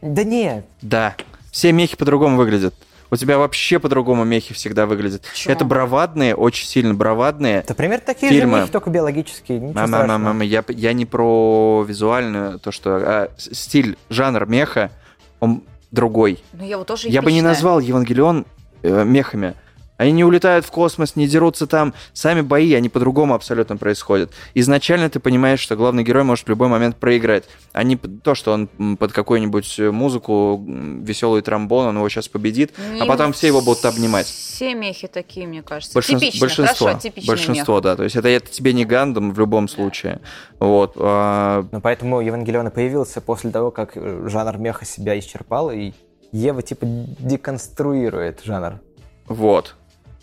[0.03, 1.15] Да нет, да.
[1.53, 2.75] Все мехи по-другому выглядят.
[3.11, 5.23] У тебя вообще по-другому мехи всегда выглядят.
[5.23, 5.55] Почему?
[5.55, 7.59] Это бравадные, очень сильно бравадные.
[7.59, 8.57] это примерно такие Фильмы.
[8.57, 9.59] же мехи, только биологические.
[9.59, 10.19] Ничего Мама, страшного.
[10.19, 12.97] мама, мама, я, я не про визуальную, то, что...
[12.97, 14.91] а, стиль, жанр меха,
[15.41, 16.43] он другой.
[16.53, 18.47] Ну, я его тоже Я бы не назвал Евангелион
[18.83, 19.55] э, мехами.
[19.97, 21.95] Они не улетают в космос, не дерутся там.
[22.13, 24.31] Сами бои, они по-другому абсолютно происходят.
[24.55, 27.45] Изначально ты понимаешь, что главный герой может в любой момент проиграть.
[27.73, 32.73] А не то, что он под какую-нибудь э, музыку, веселый тромбон, он его сейчас победит,
[32.79, 34.27] а Не потом все его будут обнимать.
[34.27, 35.99] Все мехи такие, мне кажется.
[35.99, 37.97] Большин- Типично, большинство, хорошо, большинство, да.
[37.97, 40.21] То есть это, это тебе не Гандам в любом случае.
[40.59, 40.93] Вот.
[40.97, 45.93] а, Ну, поэтому Евангелион и появился после того, как э, жанр меха себя исчерпал, и
[46.33, 48.81] Ева типа деконструирует жанр.
[49.27, 49.76] вот.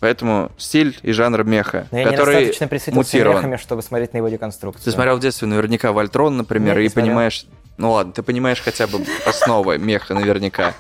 [0.03, 3.37] Поэтому стиль и жанр меха, Но я который недостаточно присытился мутирован.
[3.37, 4.83] мехами, чтобы смотреть на его деконструкцию.
[4.83, 7.05] Ты смотрел в детстве наверняка Вольтрон, например, Нет, не и смотрел.
[7.05, 7.45] понимаешь...
[7.77, 10.73] Ну ладно, ты понимаешь хотя бы основы меха наверняка.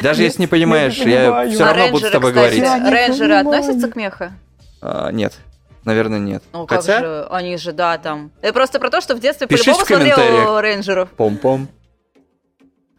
[0.00, 2.62] Даже если не понимаешь, я все А равно буду с тобой говорить.
[2.62, 4.32] Рейнджеры относятся к меха?
[4.80, 5.34] А, Нет,
[5.84, 6.42] наверное, нет.
[6.54, 8.30] Ну, как Хотя, же, они же, да, там.
[8.40, 11.10] Это просто про то, что в детстве по-любому смотрел рейнджеров.
[11.18, 11.66] пом-пом.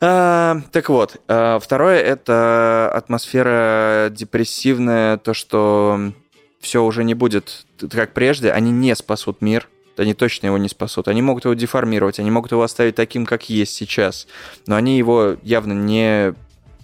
[0.03, 6.11] А, так вот, а, второе это атмосфера депрессивная, то, что
[6.59, 11.07] все уже не будет как прежде, они не спасут мир, они точно его не спасут.
[11.07, 14.25] Они могут его деформировать, они могут его оставить таким, как есть сейчас,
[14.65, 16.33] но они его явно не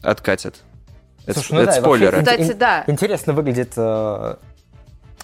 [0.04, 0.56] откатят.
[1.26, 2.18] Это, Слушай, ну это да, вообще спойлеры.
[2.18, 2.84] это- Кстати, да.
[2.88, 4.36] Интересно выглядит э,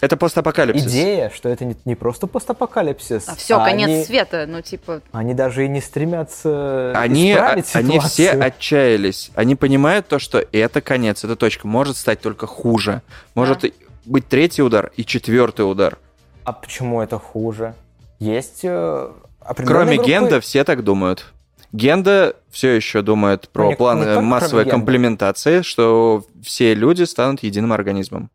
[0.03, 0.85] Это постапокалипсис.
[0.91, 3.27] Идея, что это не, не просто постапокалипсис.
[3.29, 5.01] А все, конец они, света, ну типа...
[5.11, 8.09] Они даже и не стремятся Они, исправить они ситуацию.
[8.09, 9.31] все отчаялись.
[9.35, 11.67] Они понимают то, что это конец, это точка.
[11.67, 13.01] Может стать только хуже.
[13.35, 13.69] Может Да.
[14.05, 15.97] быть третий удар и четвертый удар.
[16.43, 17.73] А почему это хуже?
[18.19, 19.09] Есть э,
[19.55, 21.31] Кроме группы- Генда, все так думают.
[21.71, 27.71] Генда все еще думает про Ну, не- план массовой комплементации, что все люди станут единым
[27.73, 28.29] организмом.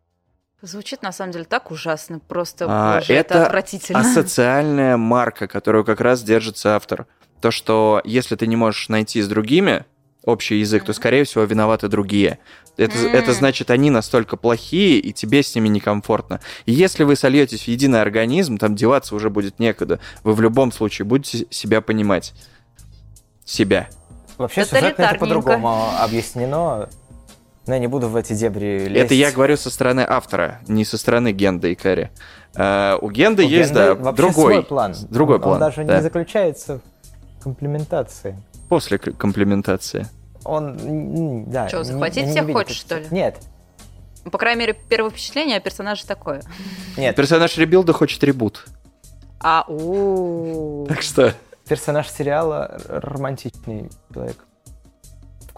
[0.61, 3.99] Звучит на самом деле так ужасно, просто А, боже, это, это отвратительно.
[3.99, 7.07] асоциальная марка, которую как раз держится автор.
[7.39, 9.85] То, что если ты не можешь найти с другими
[10.25, 12.39] общий язык, то, скорее всего, виноваты другие.
[12.75, 13.15] Это, М.
[13.15, 16.41] это значит, они настолько плохие, и тебе с ними некомфортно.
[16.65, 19.99] И если вы сольетесь в единый организм, там деваться уже будет некуда.
[20.23, 22.33] Вы в любом случае будете себя понимать.
[23.45, 23.89] Себя.
[24.37, 26.89] Вообще сюжетно это по-другому объяснено.
[27.69, 29.05] Но я не буду в эти дебри лезть.
[29.05, 32.09] Это я говорю со стороны автора, не со стороны Генда и Кари.
[32.55, 34.95] А, у Генда У есть, Генда да, вообще другой, свой план.
[35.11, 35.53] другой он, план.
[35.53, 35.97] Он даже да.
[35.97, 36.79] не заключается
[37.39, 38.35] в комплементации.
[38.69, 40.07] После к- комплементации.
[40.45, 41.69] Он, да.
[41.71, 43.05] Не- захватить не всех видит хочешь, что ли?
[43.11, 43.37] Нет,
[44.31, 46.41] По крайней мере, первое впечатление о персонаже такое.
[46.97, 47.15] нет.
[47.15, 48.65] Персонаж ребилда хочет ребут.
[49.41, 51.35] А, у Так что...
[51.67, 54.37] Персонаж сериала романтичный человек.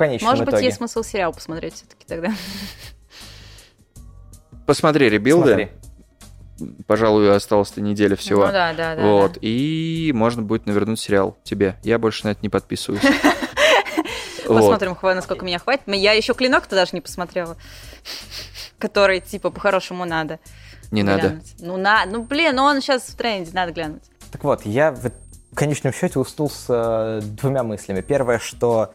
[0.02, 0.66] Конечном Может быть, итоге.
[0.66, 2.32] есть смысл сериал посмотреть все-таки тогда.
[4.66, 5.70] Посмотри ребилды.
[6.58, 6.76] Смотри.
[6.88, 8.48] Пожалуй, осталось-то неделя всего.
[8.48, 9.02] Ну да, да, да.
[9.04, 9.34] вот.
[9.34, 9.40] да.
[9.44, 11.76] И можно будет навернуть сериал тебе.
[11.84, 13.04] Я больше на это не подписываюсь.
[14.48, 15.84] Посмотрим, насколько меня хватит.
[15.86, 17.56] Я еще клинок-то даже не посмотрела.
[18.80, 20.40] Который, типа, по-хорошему надо.
[20.90, 21.42] Не надо.
[21.60, 22.08] Ну, на...
[22.08, 24.02] ну, блин, ну он сейчас в тренде, надо глянуть.
[24.32, 25.12] Так вот, я в
[25.52, 28.02] в конечном счете уснул с э, двумя мыслями.
[28.02, 28.94] Первое, что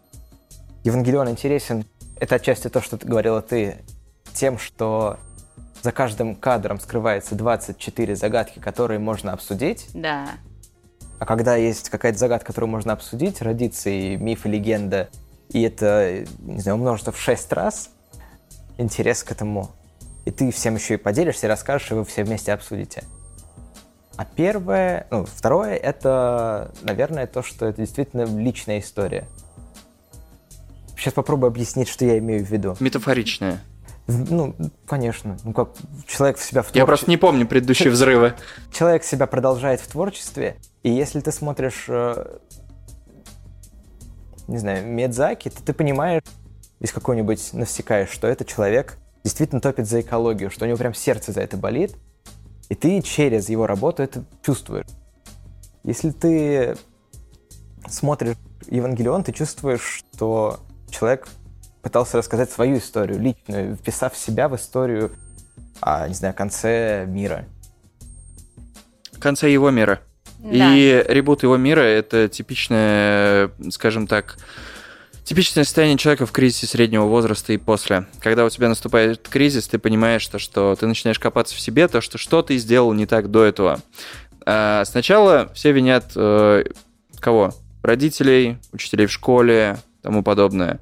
[0.87, 1.85] Евангелион интересен,
[2.20, 3.79] это отчасти то, что ты говорила ты,
[4.33, 5.18] тем, что
[5.83, 9.88] за каждым кадром скрывается 24 загадки, которые можно обсудить.
[9.94, 10.29] Да.
[11.18, 15.09] А когда есть какая-то загадка, которую можно обсудить, родится и миф, и легенда,
[15.49, 17.90] и это, не знаю, умножится в 6 раз,
[18.79, 19.70] интерес к этому.
[20.25, 23.03] И ты всем еще и поделишься, и расскажешь, и вы все вместе обсудите.
[24.16, 29.27] А первое, ну, второе, это, наверное, то, что это действительно личная история.
[30.96, 32.76] Сейчас попробую объяснить, что я имею в виду.
[32.80, 33.61] Метафоричная.
[34.06, 34.54] В- Ну,
[34.87, 35.37] конечно.
[35.44, 35.70] Ну, как
[36.06, 38.35] человек в себя в Я творче- просто не помню предыдущие взрывы.
[38.72, 42.38] человек себя продолжает в творчестве, и если ты смотришь, э,
[44.48, 46.22] не знаю, Медзаки, то ты понимаешь
[46.80, 51.32] из какой-нибудь навсекаешь, что этот человек действительно топит за экологию, что у него прям сердце
[51.32, 51.96] за это болит,
[52.68, 54.87] и ты через его работу это чувствуешь.
[55.82, 56.76] Если ты
[57.88, 58.37] смотришь
[58.68, 60.61] Евангелион, ты чувствуешь, что
[60.98, 61.28] человек
[61.82, 65.12] пытался рассказать свою историю, личную, вписав себя в историю
[65.80, 67.44] о, не знаю, конце мира.
[69.12, 70.00] В конце его мира.
[70.42, 74.37] И ребут его мира— это типичное, скажем так,
[75.24, 78.06] типичное состояние человека в кризисе среднего возраста и после.
[78.20, 82.00] Когда у тебя наступает кризис, ты понимаешь, то, что ты начинаешь копаться в себе, то,
[82.00, 83.80] что что ты сделал не так до этого.
[84.44, 86.64] А сначала все винят э,
[87.18, 87.52] кого?
[87.82, 90.78] Родителей, учителей в школе, тому подобное.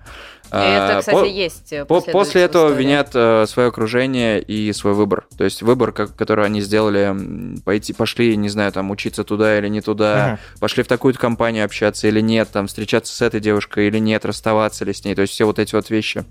[0.51, 1.73] Это, А, кстати, по- есть.
[1.73, 2.85] э, по- после этого история.
[2.87, 5.27] винят э, свое окружение и свой выбор.
[5.37, 7.17] То есть выбор, как, который они сделали,
[7.65, 12.07] пойти, пошли, не знаю, там, учиться туда или не туда, пошли в такую-то компанию общаться
[12.07, 15.15] или нет, там, встречаться с этой девушкой или нет, расставаться ли с ней.
[15.15, 16.25] То есть все вот эти вот вещи.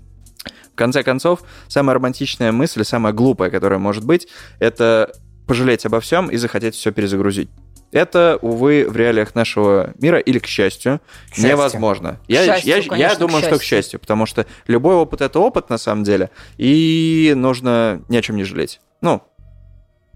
[0.72, 4.28] В конце концов, самая романтичная мысль, самая глупая, которая может быть,
[4.58, 5.12] это
[5.46, 7.50] пожалеть обо всем и захотеть все перезагрузить.
[7.94, 11.48] Это, увы, в реалиях нашего мира или, к счастью, К счастью.
[11.52, 12.18] невозможно.
[12.26, 13.66] Я, счастью, я, я конечно, к думаю, что к счастью.
[13.78, 18.34] счастью, потому что любой опыт это опыт на самом деле, и нужно ни о чем
[18.34, 18.80] не жалеть.
[19.00, 19.22] Ну,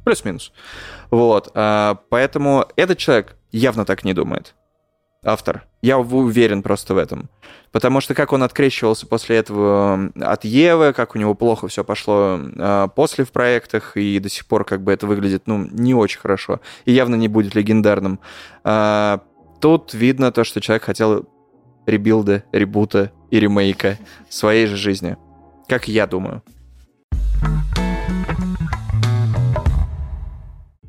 [0.04, 0.52] плюс-минус.
[1.12, 1.52] Вот.
[1.54, 4.54] а, поэтому этот человек явно так не думает.
[5.24, 5.64] Автор.
[5.82, 7.28] Я уверен просто в этом.
[7.72, 12.38] Потому что как он открещивался после этого от Евы, как у него плохо все пошло
[12.56, 16.20] а, после в проектах, и до сих пор как бы это выглядит, ну, не очень
[16.20, 18.20] хорошо, и явно не будет легендарным.
[18.62, 19.22] А,
[19.60, 21.28] тут видно то, что человек хотел
[21.86, 25.16] ребилда, ребута и ремейка своей же жизни.
[25.66, 26.42] Как я думаю.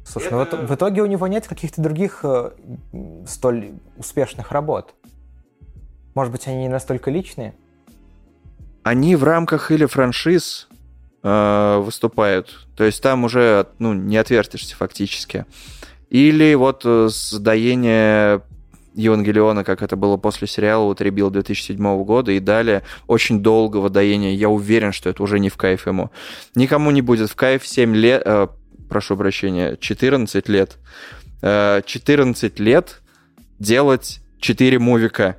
[0.09, 2.49] Слушай, ну вот в итоге у него нет каких-то других э,
[3.27, 4.95] столь успешных работ.
[6.15, 7.53] Может быть, они не настолько личные?
[8.81, 10.67] Они в рамках или франшиз
[11.21, 15.45] э, выступают, то есть там уже ну, не отвертишься фактически.
[16.09, 18.41] Или вот э, с доения
[18.95, 24.33] Евангелиона, как это было после сериала вот Ребил 2007 года и далее, очень долгого доения.
[24.33, 26.09] Я уверен, что это уже не в кайф ему.
[26.55, 28.23] Никому не будет в кайф 7 лет,
[28.89, 30.77] прошу прощения, 14 лет.
[31.41, 33.01] Э, 14 лет
[33.59, 35.37] делать 4 мувика.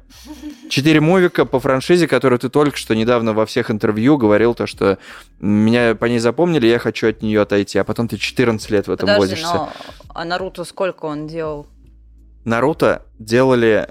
[0.68, 4.98] 4 мувика по франшизе, которую ты только что недавно во всех интервью говорил, то, что
[5.40, 8.92] меня по ней запомнили, я хочу от нее отойти, а потом ты 14 лет в
[8.92, 9.54] этом Подожди, возишься.
[9.54, 9.72] но
[10.08, 11.66] а Наруто сколько он делал?
[12.44, 13.88] Наруто делали,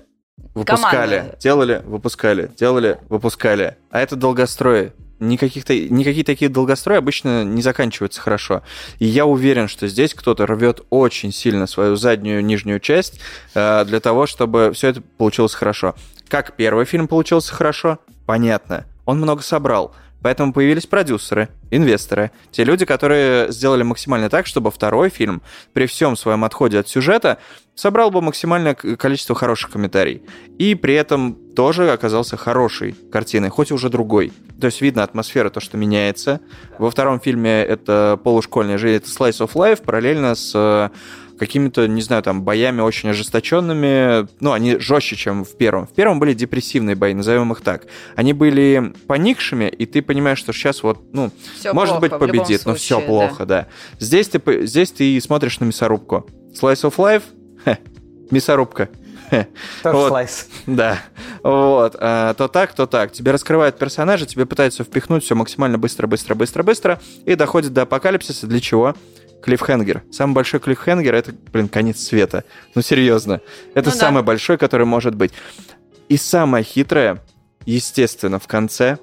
[0.56, 1.38] выпускали, Командные.
[1.40, 3.78] делали, выпускали, делали, выпускали.
[3.92, 4.94] А это долгострои.
[5.20, 8.64] Никаких, никакие такие долгострои обычно не заканчиваются хорошо.
[9.00, 13.20] И я уверен, что здесь кто-то рвет очень сильно свою заднюю нижнюю часть
[13.54, 15.96] э, для того, чтобы все это получилось хорошо.
[16.30, 18.00] Как первый фильм получился хорошо?
[18.26, 18.86] Понятно.
[19.06, 19.94] Он много собрал.
[20.22, 25.42] Поэтому появились продюсеры, инвесторы, те люди, которые сделали максимально так, чтобы второй фильм
[25.74, 27.38] при всем своем отходе от сюжета
[27.74, 30.22] собрал бы максимальное количество хороших комментариев.
[30.58, 34.32] И при этом тоже оказался хорошей картиной, хоть и уже другой.
[34.62, 36.40] То есть видно атмосфера, то, что меняется.
[36.78, 40.88] Во втором фильме это полушкольная жизнь, это Slice of Life, параллельно с э,
[41.38, 44.26] какими-то, не знаю, там, боями очень ожесточенными.
[44.40, 45.86] Ну, они жестче, чем в первом.
[45.86, 47.88] В первом были депрессивные бои, назовем их так.
[48.16, 51.30] Они были поникшими, и ты понимаешь, что сейчас вот, ну,
[51.60, 53.68] Всё может плохо, быть, победит, но все случае, плохо, да.
[54.00, 56.26] Здесь, ты, здесь ты смотришь на мясорубку.
[56.54, 57.24] Slice of Life,
[58.32, 58.88] мясорубка.
[59.30, 59.48] Хе.
[59.84, 60.08] Тоже Вот.
[60.10, 60.48] слайс.
[60.66, 61.00] Да,
[61.44, 63.12] вот, а, то так, то так.
[63.12, 67.84] Тебе раскрывают персонажа, тебе пытаются впихнуть все максимально быстро, быстро, быстро, быстро, и доходит до
[67.84, 68.48] апокалипсиса.
[68.48, 68.96] Для чего?
[69.44, 70.04] Клиффхенгер.
[70.12, 72.44] Самый большой клиффхенгер— это, блин, конец света.
[72.76, 73.42] Ну, серьезно.
[73.74, 74.00] Это Ну да.
[74.00, 75.32] самый большой, который может быть.
[76.10, 77.24] И самое хитрое,
[77.66, 78.98] естественно, в конце,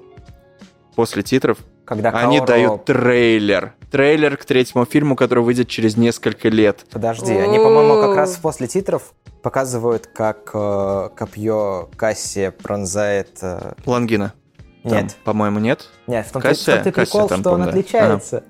[0.95, 1.57] после титров,
[1.87, 3.73] Когда они Каору- дают трейлер.
[3.89, 6.85] Трейлер к третьему фильму, который выйдет через несколько лет.
[6.91, 13.39] Подожди, они, по-моему, как раз после титров показывают, как э, копье Касси пронзает...
[13.41, 14.33] э, Лангина.
[14.83, 15.89] Там, Нет, По-моему, нет.
[16.07, 16.75] нет, в том Кассия?
[16.75, 17.69] том-то прикол, там, что он да.
[17.69, 18.43] отличается.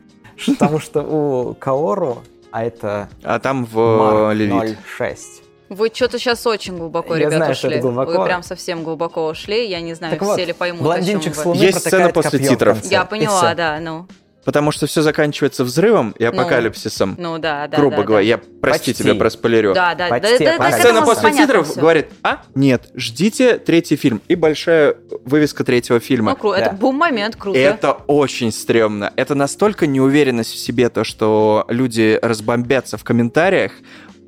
[0.47, 4.77] Потому что у Каору, а это А там в Левит.
[4.97, 5.43] 06.
[5.69, 7.77] Вы что-то сейчас очень глубоко, Я ребята, знаю, что ушли.
[7.79, 8.11] это глубоко.
[8.19, 9.67] Вы прям совсем глубоко ушли.
[9.67, 11.57] Я не знаю, Так все вот, ли поймут, блондинчик о с чем вы.
[11.57, 12.83] Есть сцена после титров.
[12.85, 14.07] Я поняла, да, ну.
[14.45, 17.15] Потому что все заканчивается взрывом и апокалипсисом.
[17.19, 17.75] Ну да, да.
[17.77, 18.29] грубо да, говоря, да.
[18.29, 19.03] я прости Почти.
[19.03, 19.73] тебя проспойлерю.
[19.73, 21.81] Да, да, да, Почти да, да, Сцена после титров всё.
[21.81, 24.21] говорит, а, нет, ждите третий фильм.
[24.29, 24.95] И большая
[25.25, 26.31] вывеска третьего фильма.
[26.31, 26.59] Ну, круто.
[26.59, 26.77] Это Да.
[26.77, 27.59] бум-момент, круто.
[27.59, 29.11] Это очень стрёмно.
[29.17, 33.73] Это настолько неуверенность в себе, то, что люди разбомбятся в комментариях,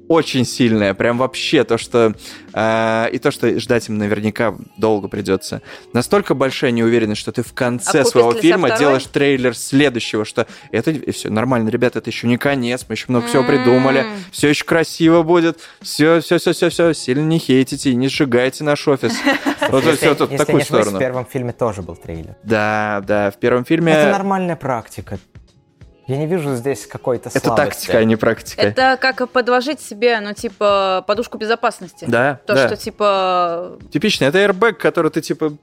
[0.10, 2.14] очень сильная, прям вообще то, что
[2.54, 5.62] э, и то, что ждать им наверняка долго придется.
[5.94, 8.80] Настолько большая неуверенность, что ты в конце А своего фильма второй?
[8.80, 13.28] делаешь трейлер следующего, что это все нормально, ребята, это еще не конец, мы еще много
[13.28, 17.96] всего придумали, все еще красиво будет, все, все, все, все, все, сильно не хейтите и
[17.96, 19.14] не сжигайте наш офис.
[19.70, 20.98] Вот все тут такую сторону.
[20.98, 22.36] в первом фильме тоже был трейлер.
[22.42, 25.20] Да, да, в первом фильме Это нормальная практика.
[26.10, 27.70] Я не вижу здесь какой-то это слабости.
[27.72, 28.62] тактика, а не практика.
[28.62, 32.06] Это как подложить себе, ну, типа, подушку безопасности.
[32.08, 32.66] Да, То, да.
[32.68, 33.78] что, типа...
[33.94, 35.54] Типично, это airbag, который ты типа...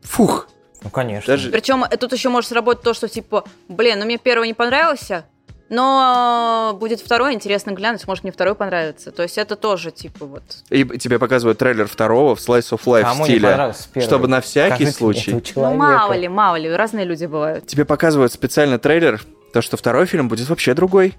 [0.00, 0.48] Фух.
[0.82, 1.34] Ну, конечно.
[1.34, 5.26] Даже- Причем тут еще может сработать то, что, типа, блин, ну, мне первый не понравился,
[5.68, 9.10] но будет второй, интересно глянуть, может, мне второй понравится.
[9.10, 10.42] То есть это тоже, типа, вот...
[10.70, 13.74] И тебе показывают трейлер второго в Slice of Life Кому стиле.
[14.00, 15.42] чтобы на всякий Скажите случай.
[15.56, 17.66] Ну, мало ли, мало ли, разные люди бывают.
[17.66, 21.14] Тебе показывают специально трейлер, то, что второй фильм будет вообще другой.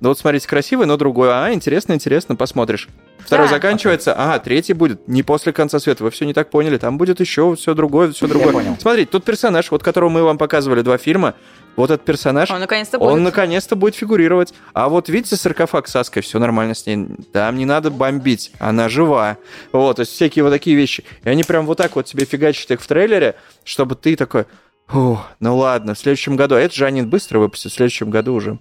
[0.00, 1.28] Ну вот смотрите, красивый, но другой.
[1.30, 2.88] А, интересно, интересно, посмотришь.
[3.18, 3.54] Второй Да.
[3.54, 6.04] заканчивается, ага, третий будет не после конца света.
[6.04, 8.50] Вы все не так поняли, там будет еще все другое, все другое.
[8.52, 8.76] понял.
[8.80, 11.34] Смотрите, тут персонаж, вот которого мы вам показывали два фильма,
[11.76, 13.12] вот этот персонаж, Он наконец-то будет.
[13.12, 14.54] Он наконец-то будет фигурировать.
[14.72, 17.08] А вот видите, саркофаг с Аской, все нормально с ней.
[17.32, 19.38] Там не надо бомбить, она жива.
[19.72, 21.04] Вот, то есть всякие вот такие вещи.
[21.24, 24.46] И они прям вот так вот тебе фигачат их в трейлере, чтобы ты такой,
[24.86, 26.56] «Фу, ну ладно, в следующем году.
[26.56, 28.58] А это же они быстро выпустят, в следующем году уже.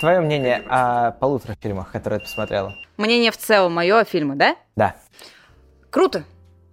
[0.00, 2.74] Твое мнение о полутора фильмах, которые ты посмотрела?
[2.96, 4.56] Мнение в целом мое о фильме, да?
[4.76, 4.94] Да.
[5.90, 6.24] Круто.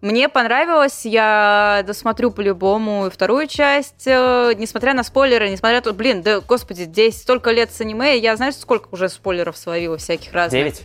[0.06, 5.94] Мне понравилось, я досмотрю по-любому вторую часть, э, несмотря на спойлеры, несмотря на...
[5.94, 10.32] Блин, да, господи, здесь столько лет с аниме, я знаешь, сколько уже спойлеров словила всяких
[10.32, 10.52] разных?
[10.62, 10.84] Девять?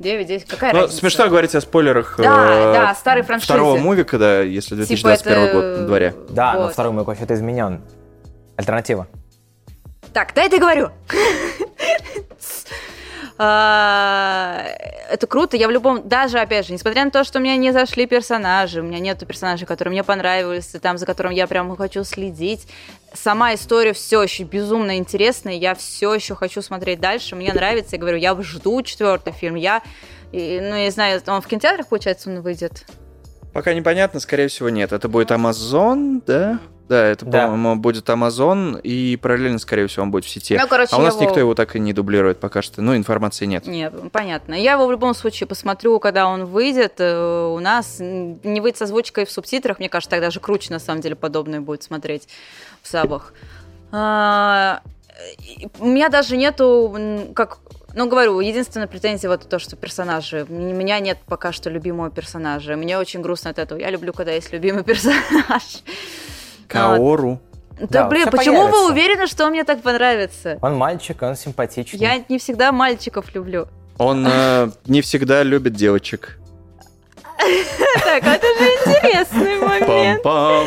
[0.00, 0.98] Девять, десять, какая Ну, разница?
[0.98, 3.52] смешно говорить о спойлерах Да, э, да, старой франшизы.
[3.52, 6.14] второго мувика, да, если 2021 Типа это- год на дворе.
[6.30, 6.72] Да, но Вот.
[6.72, 7.82] второй мой вообще-то изменен.
[8.56, 9.06] Альтернатива.
[10.12, 10.90] Так, дай я говорю.
[13.42, 14.66] А,
[15.08, 17.72] Это круто, я в любом, даже, опять же, несмотря на то, что у меня не
[17.72, 21.74] зашли персонажи, у меня нету персонажей, которые мне понравились, и там, за которым я прям
[21.74, 22.66] хочу следить,
[23.14, 27.98] сама история все еще безумно интересная, я все еще хочу смотреть дальше, мне нравится, я
[27.98, 29.80] говорю, я жду четвертый фильм, я,
[30.32, 32.84] и, ну, я не знаю, он в кинотеатрах, получается, он выйдет?
[33.54, 34.92] Пока непонятно, скорее всего, нет.
[34.92, 36.60] Это будет Amazon, да?
[36.90, 37.46] Да, это, Да.
[37.46, 40.58] по-моему, будет Amazon, и параллельно, скорее всего, он будет в сети.
[40.60, 42.82] Ну, короче, а у нас его- никто его так и не дублирует пока что.
[42.82, 43.64] Ну, информации нет.
[43.68, 44.54] Не, понятно.
[44.54, 46.94] Я его в любом случае посмотрю, когда он выйдет.
[46.98, 50.80] Э, У нас не выйдет с озвучкой в субтитрах, мне кажется, тогда же круче, на
[50.80, 52.26] самом деле, подобное будет смотреть
[52.82, 53.34] в сабах.
[53.92, 54.80] А,
[55.78, 56.96] У меня даже нету,
[57.36, 57.58] как,
[57.94, 60.44] ну, говорю, единственная претензия вот то, что персонажи.
[60.48, 62.74] У меня нет пока что любимого персонажа.
[62.76, 63.78] Мне очень грустно от этого.
[63.78, 65.82] Я люблю, когда есть любимый персонаж.
[66.70, 67.40] Каору.
[67.80, 68.92] Да, Да, блин, почему вы появится.
[68.92, 70.58] уверены, что он мне так понравится?
[70.60, 71.98] Он мальчик, он симпатичный.
[71.98, 73.68] Я не всегда мальчиков люблю.
[73.98, 76.38] Он э, не всегда любит девочек.
[78.04, 80.22] Так, это же интересный момент.
[80.24, 80.66] Пам-пам.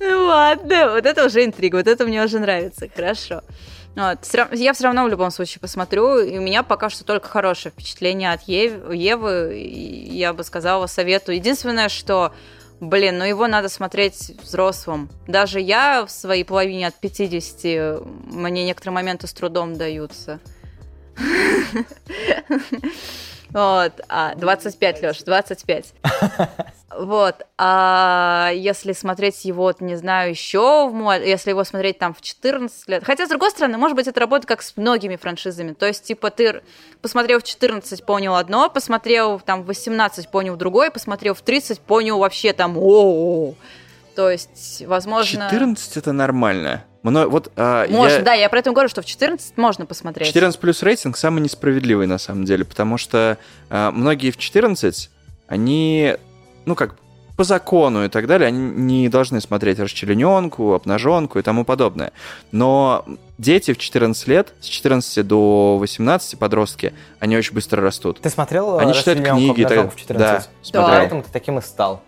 [0.00, 3.40] Ну ладно, вот это уже интрига, вот это мне уже нравится, хорошо.
[3.96, 4.18] Вот,
[4.52, 8.32] я все равно в любом случае посмотрю, и у меня пока что только хорошее впечатление
[8.32, 9.56] от Ев- Евы,
[10.10, 11.36] я бы сказала, советую.
[11.36, 12.32] Единственное, что,
[12.88, 15.10] блин, ну его надо смотреть взрослым.
[15.26, 20.40] Даже я в своей половине от 50, мне некоторые моменты с трудом даются.
[23.50, 25.94] Вот, а, 25, Леш, 25.
[26.98, 32.14] Вот, а если смотреть его, вот, не знаю, еще, в мо- если его смотреть там
[32.14, 35.72] в 14 лет, хотя, с другой стороны, может быть, это работает как с многими франшизами,
[35.72, 36.62] то есть, типа, ты
[37.02, 42.18] посмотрел в 14, понял одно, посмотрел там в 18, понял другое, посмотрел в 30, понял
[42.18, 43.54] вообще там, о
[44.14, 45.48] то есть, возможно...
[45.50, 46.84] 14 это нормально.
[47.02, 50.28] Мно- вот, а, Можно, я- да, я про это говорю, что в 14 можно посмотреть.
[50.28, 53.38] 14 плюс рейтинг самый несправедливый на самом деле, потому что
[53.70, 55.10] а, многие в 14,
[55.48, 56.16] они,
[56.66, 56.96] ну как,
[57.36, 62.12] по закону и так далее, они не должны смотреть расчлененку, обнаженку и тому подобное.
[62.52, 63.04] Но
[63.38, 68.20] дети в 14 лет, с 14 до 18 подростки, они очень быстро растут.
[68.20, 70.18] Ты смотрел Они э, читают «Расчленёнку книги, так- в 14?
[70.18, 70.98] да, смотрел.
[70.98, 72.02] Поэтому ты таким и стал.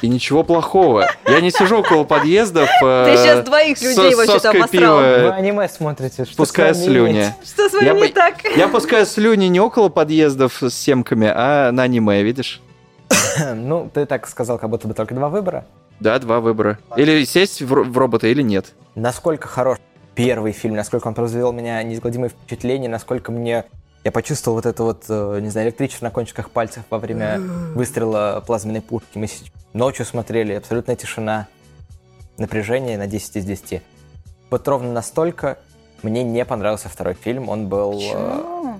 [0.00, 1.08] И ничего плохого.
[1.26, 2.68] Я не сижу около подъездов.
[2.80, 4.98] Ты сейчас двоих людей вообще там осрал.
[4.98, 7.34] Вы аниме смотрите, что вами слюни.
[7.44, 8.36] Что с вами не так?
[8.56, 12.62] Я пускаю слюни не около подъездов с семками, а на аниме, видишь?
[13.54, 15.66] Ну, ты так сказал, как будто бы только два выбора.
[16.00, 16.78] Да, два выбора.
[16.96, 18.74] Или сесть в, в робота, или нет.
[18.94, 19.78] Насколько хорош
[20.14, 23.64] первый фильм, насколько он произвел меня неизгладимое впечатление, насколько мне...
[24.04, 27.38] Я почувствовал вот это вот, э, не знаю, электричество на кончиках пальцев во время
[27.74, 29.18] выстрела плазменной пушки.
[29.18, 29.28] Мы
[29.72, 31.48] ночью смотрели, абсолютная тишина,
[32.36, 33.82] напряжение на 10 из 10.
[34.50, 35.58] Вот ровно настолько
[36.02, 37.48] мне не понравился второй фильм.
[37.48, 38.74] Он был э,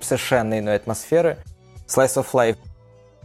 [0.00, 1.38] совершенно иной атмосферы.
[1.88, 2.56] Slice of Life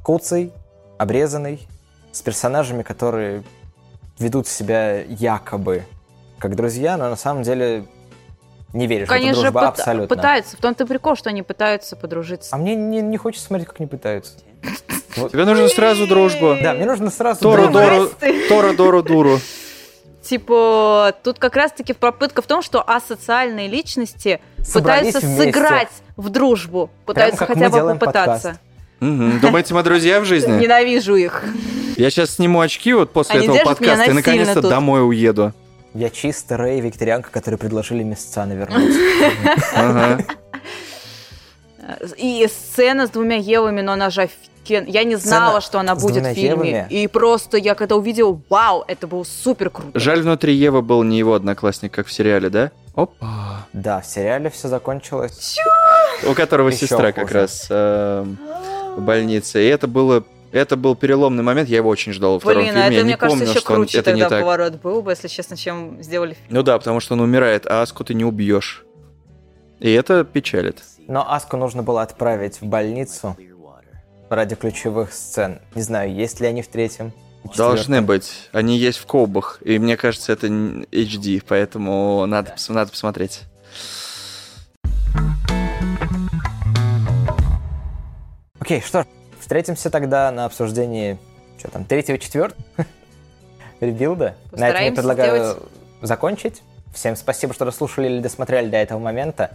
[0.08, 0.54] куцый,
[0.98, 1.68] обрезанный,
[2.14, 3.44] с персонажами, которые
[4.18, 5.84] ведут себя якобы
[6.40, 7.84] как друзья, но на самом деле
[8.72, 10.16] не веришь в эту Конечно, дружбу абсолютно.
[10.16, 10.56] пытаются.
[10.56, 12.56] В том-то и прикол, что они пытаются подружиться.
[12.56, 14.36] А мне не, не хочется смотреть, как они пытаются.
[15.18, 15.34] Вот.
[15.34, 16.56] Тебе нужно сразу дружбу.
[16.64, 17.42] Да, мне нужно сразу...
[17.42, 18.16] Тору, дружбу.
[18.22, 18.34] Дору.
[18.48, 19.40] Тора, Дору, Дуру.
[20.22, 25.52] Типа, тут как раз-таки попытка в том, что асоциальные личности Собрались пытаются вместе.
[25.52, 26.90] сыграть в дружбу.
[27.06, 28.58] Пытаются хотя бы попытаться.
[29.00, 30.52] Думаете, мы друзья в жизни?
[30.60, 31.44] Ненавижу их.
[31.98, 34.70] Я сейчас сниму очки вот после Они этого подкаста и наконец-то тут.
[34.70, 35.54] домой уеду.
[35.94, 38.96] Я чисто Рэй, вегетарианка, которые предложили месяца навернуть.
[39.74, 40.24] Ага.
[42.18, 44.30] И сцена с двумя Евами, но она же
[44.66, 46.70] Я не знала, что она будет в фильме.
[46.70, 46.88] Евами?
[46.90, 49.98] И просто я когда увидела, вау, это было супер круто.
[49.98, 52.72] Жаль, внутри Ева был не его одноклассник, как в сериале, да?
[52.94, 53.66] Опа.
[53.74, 55.58] Да, в сериале все закончилось.
[56.28, 58.38] У которого Ещё сестра как раз эм,
[58.98, 59.64] в больнице.
[59.64, 60.24] И это было...
[60.54, 62.84] Это был переломный момент, я его очень ждал во втором Блин, фильме.
[62.84, 64.42] а это, я не мне кажется, помню, еще что он- круче это не тогда так.
[64.44, 66.48] поворот был бы, если честно, чем сделали фильм.
[66.50, 68.86] Ну да, потому что он умирает, а Аску ты не убьешь.
[69.82, 70.82] И это печалит.
[71.06, 73.36] Но Аску нужно было отправить в больницу
[74.30, 75.60] ради ключевых сцен.
[75.76, 77.12] Не знаю, есть ли они в третьем.
[77.56, 78.50] Должны быть.
[78.54, 79.60] Они есть в колбах.
[79.66, 83.42] И мне кажется, это не HD, поэтому надо, пос- надо посмотреть.
[88.68, 89.06] Окей, что ж,
[89.40, 91.18] встретимся тогда на обсуждении,
[91.58, 92.62] что там, третьего, четвертого
[93.80, 94.36] ребилда.
[94.52, 95.64] На этом я предлагаю сделать.
[96.02, 96.64] закончить.
[96.94, 99.52] Всем спасибо, что дослушали или досмотрели до этого момента.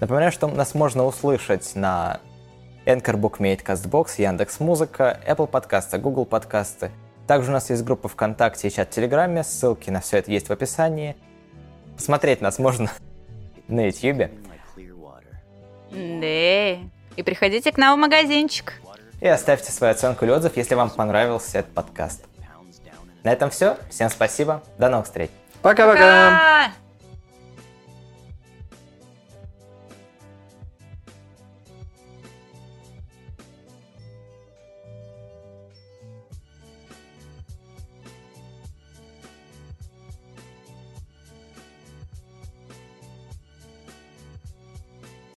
[0.00, 2.20] Напоминаю, что нас можно услышать на
[2.86, 6.90] Anchor Bookmate, CastBox, Яндекс Музыка, Apple подкасты, Google подкасты.
[7.26, 9.44] Также у нас есть группа ВКонтакте и чат в Телеграме.
[9.44, 11.16] Ссылки на все это есть в описании.
[11.96, 12.90] Посмотреть нас можно
[13.68, 14.30] на YouTube.
[15.90, 16.97] Да.
[17.18, 18.74] И приходите к нам в магазинчик.
[19.20, 22.24] И оставьте свою оценку или отзыв, если вам понравился этот подкаст.
[23.24, 23.76] На этом все.
[23.90, 24.62] Всем спасибо.
[24.78, 25.28] До новых встреч.
[25.60, 25.94] Пока-пока!
[25.94, 26.72] Пока!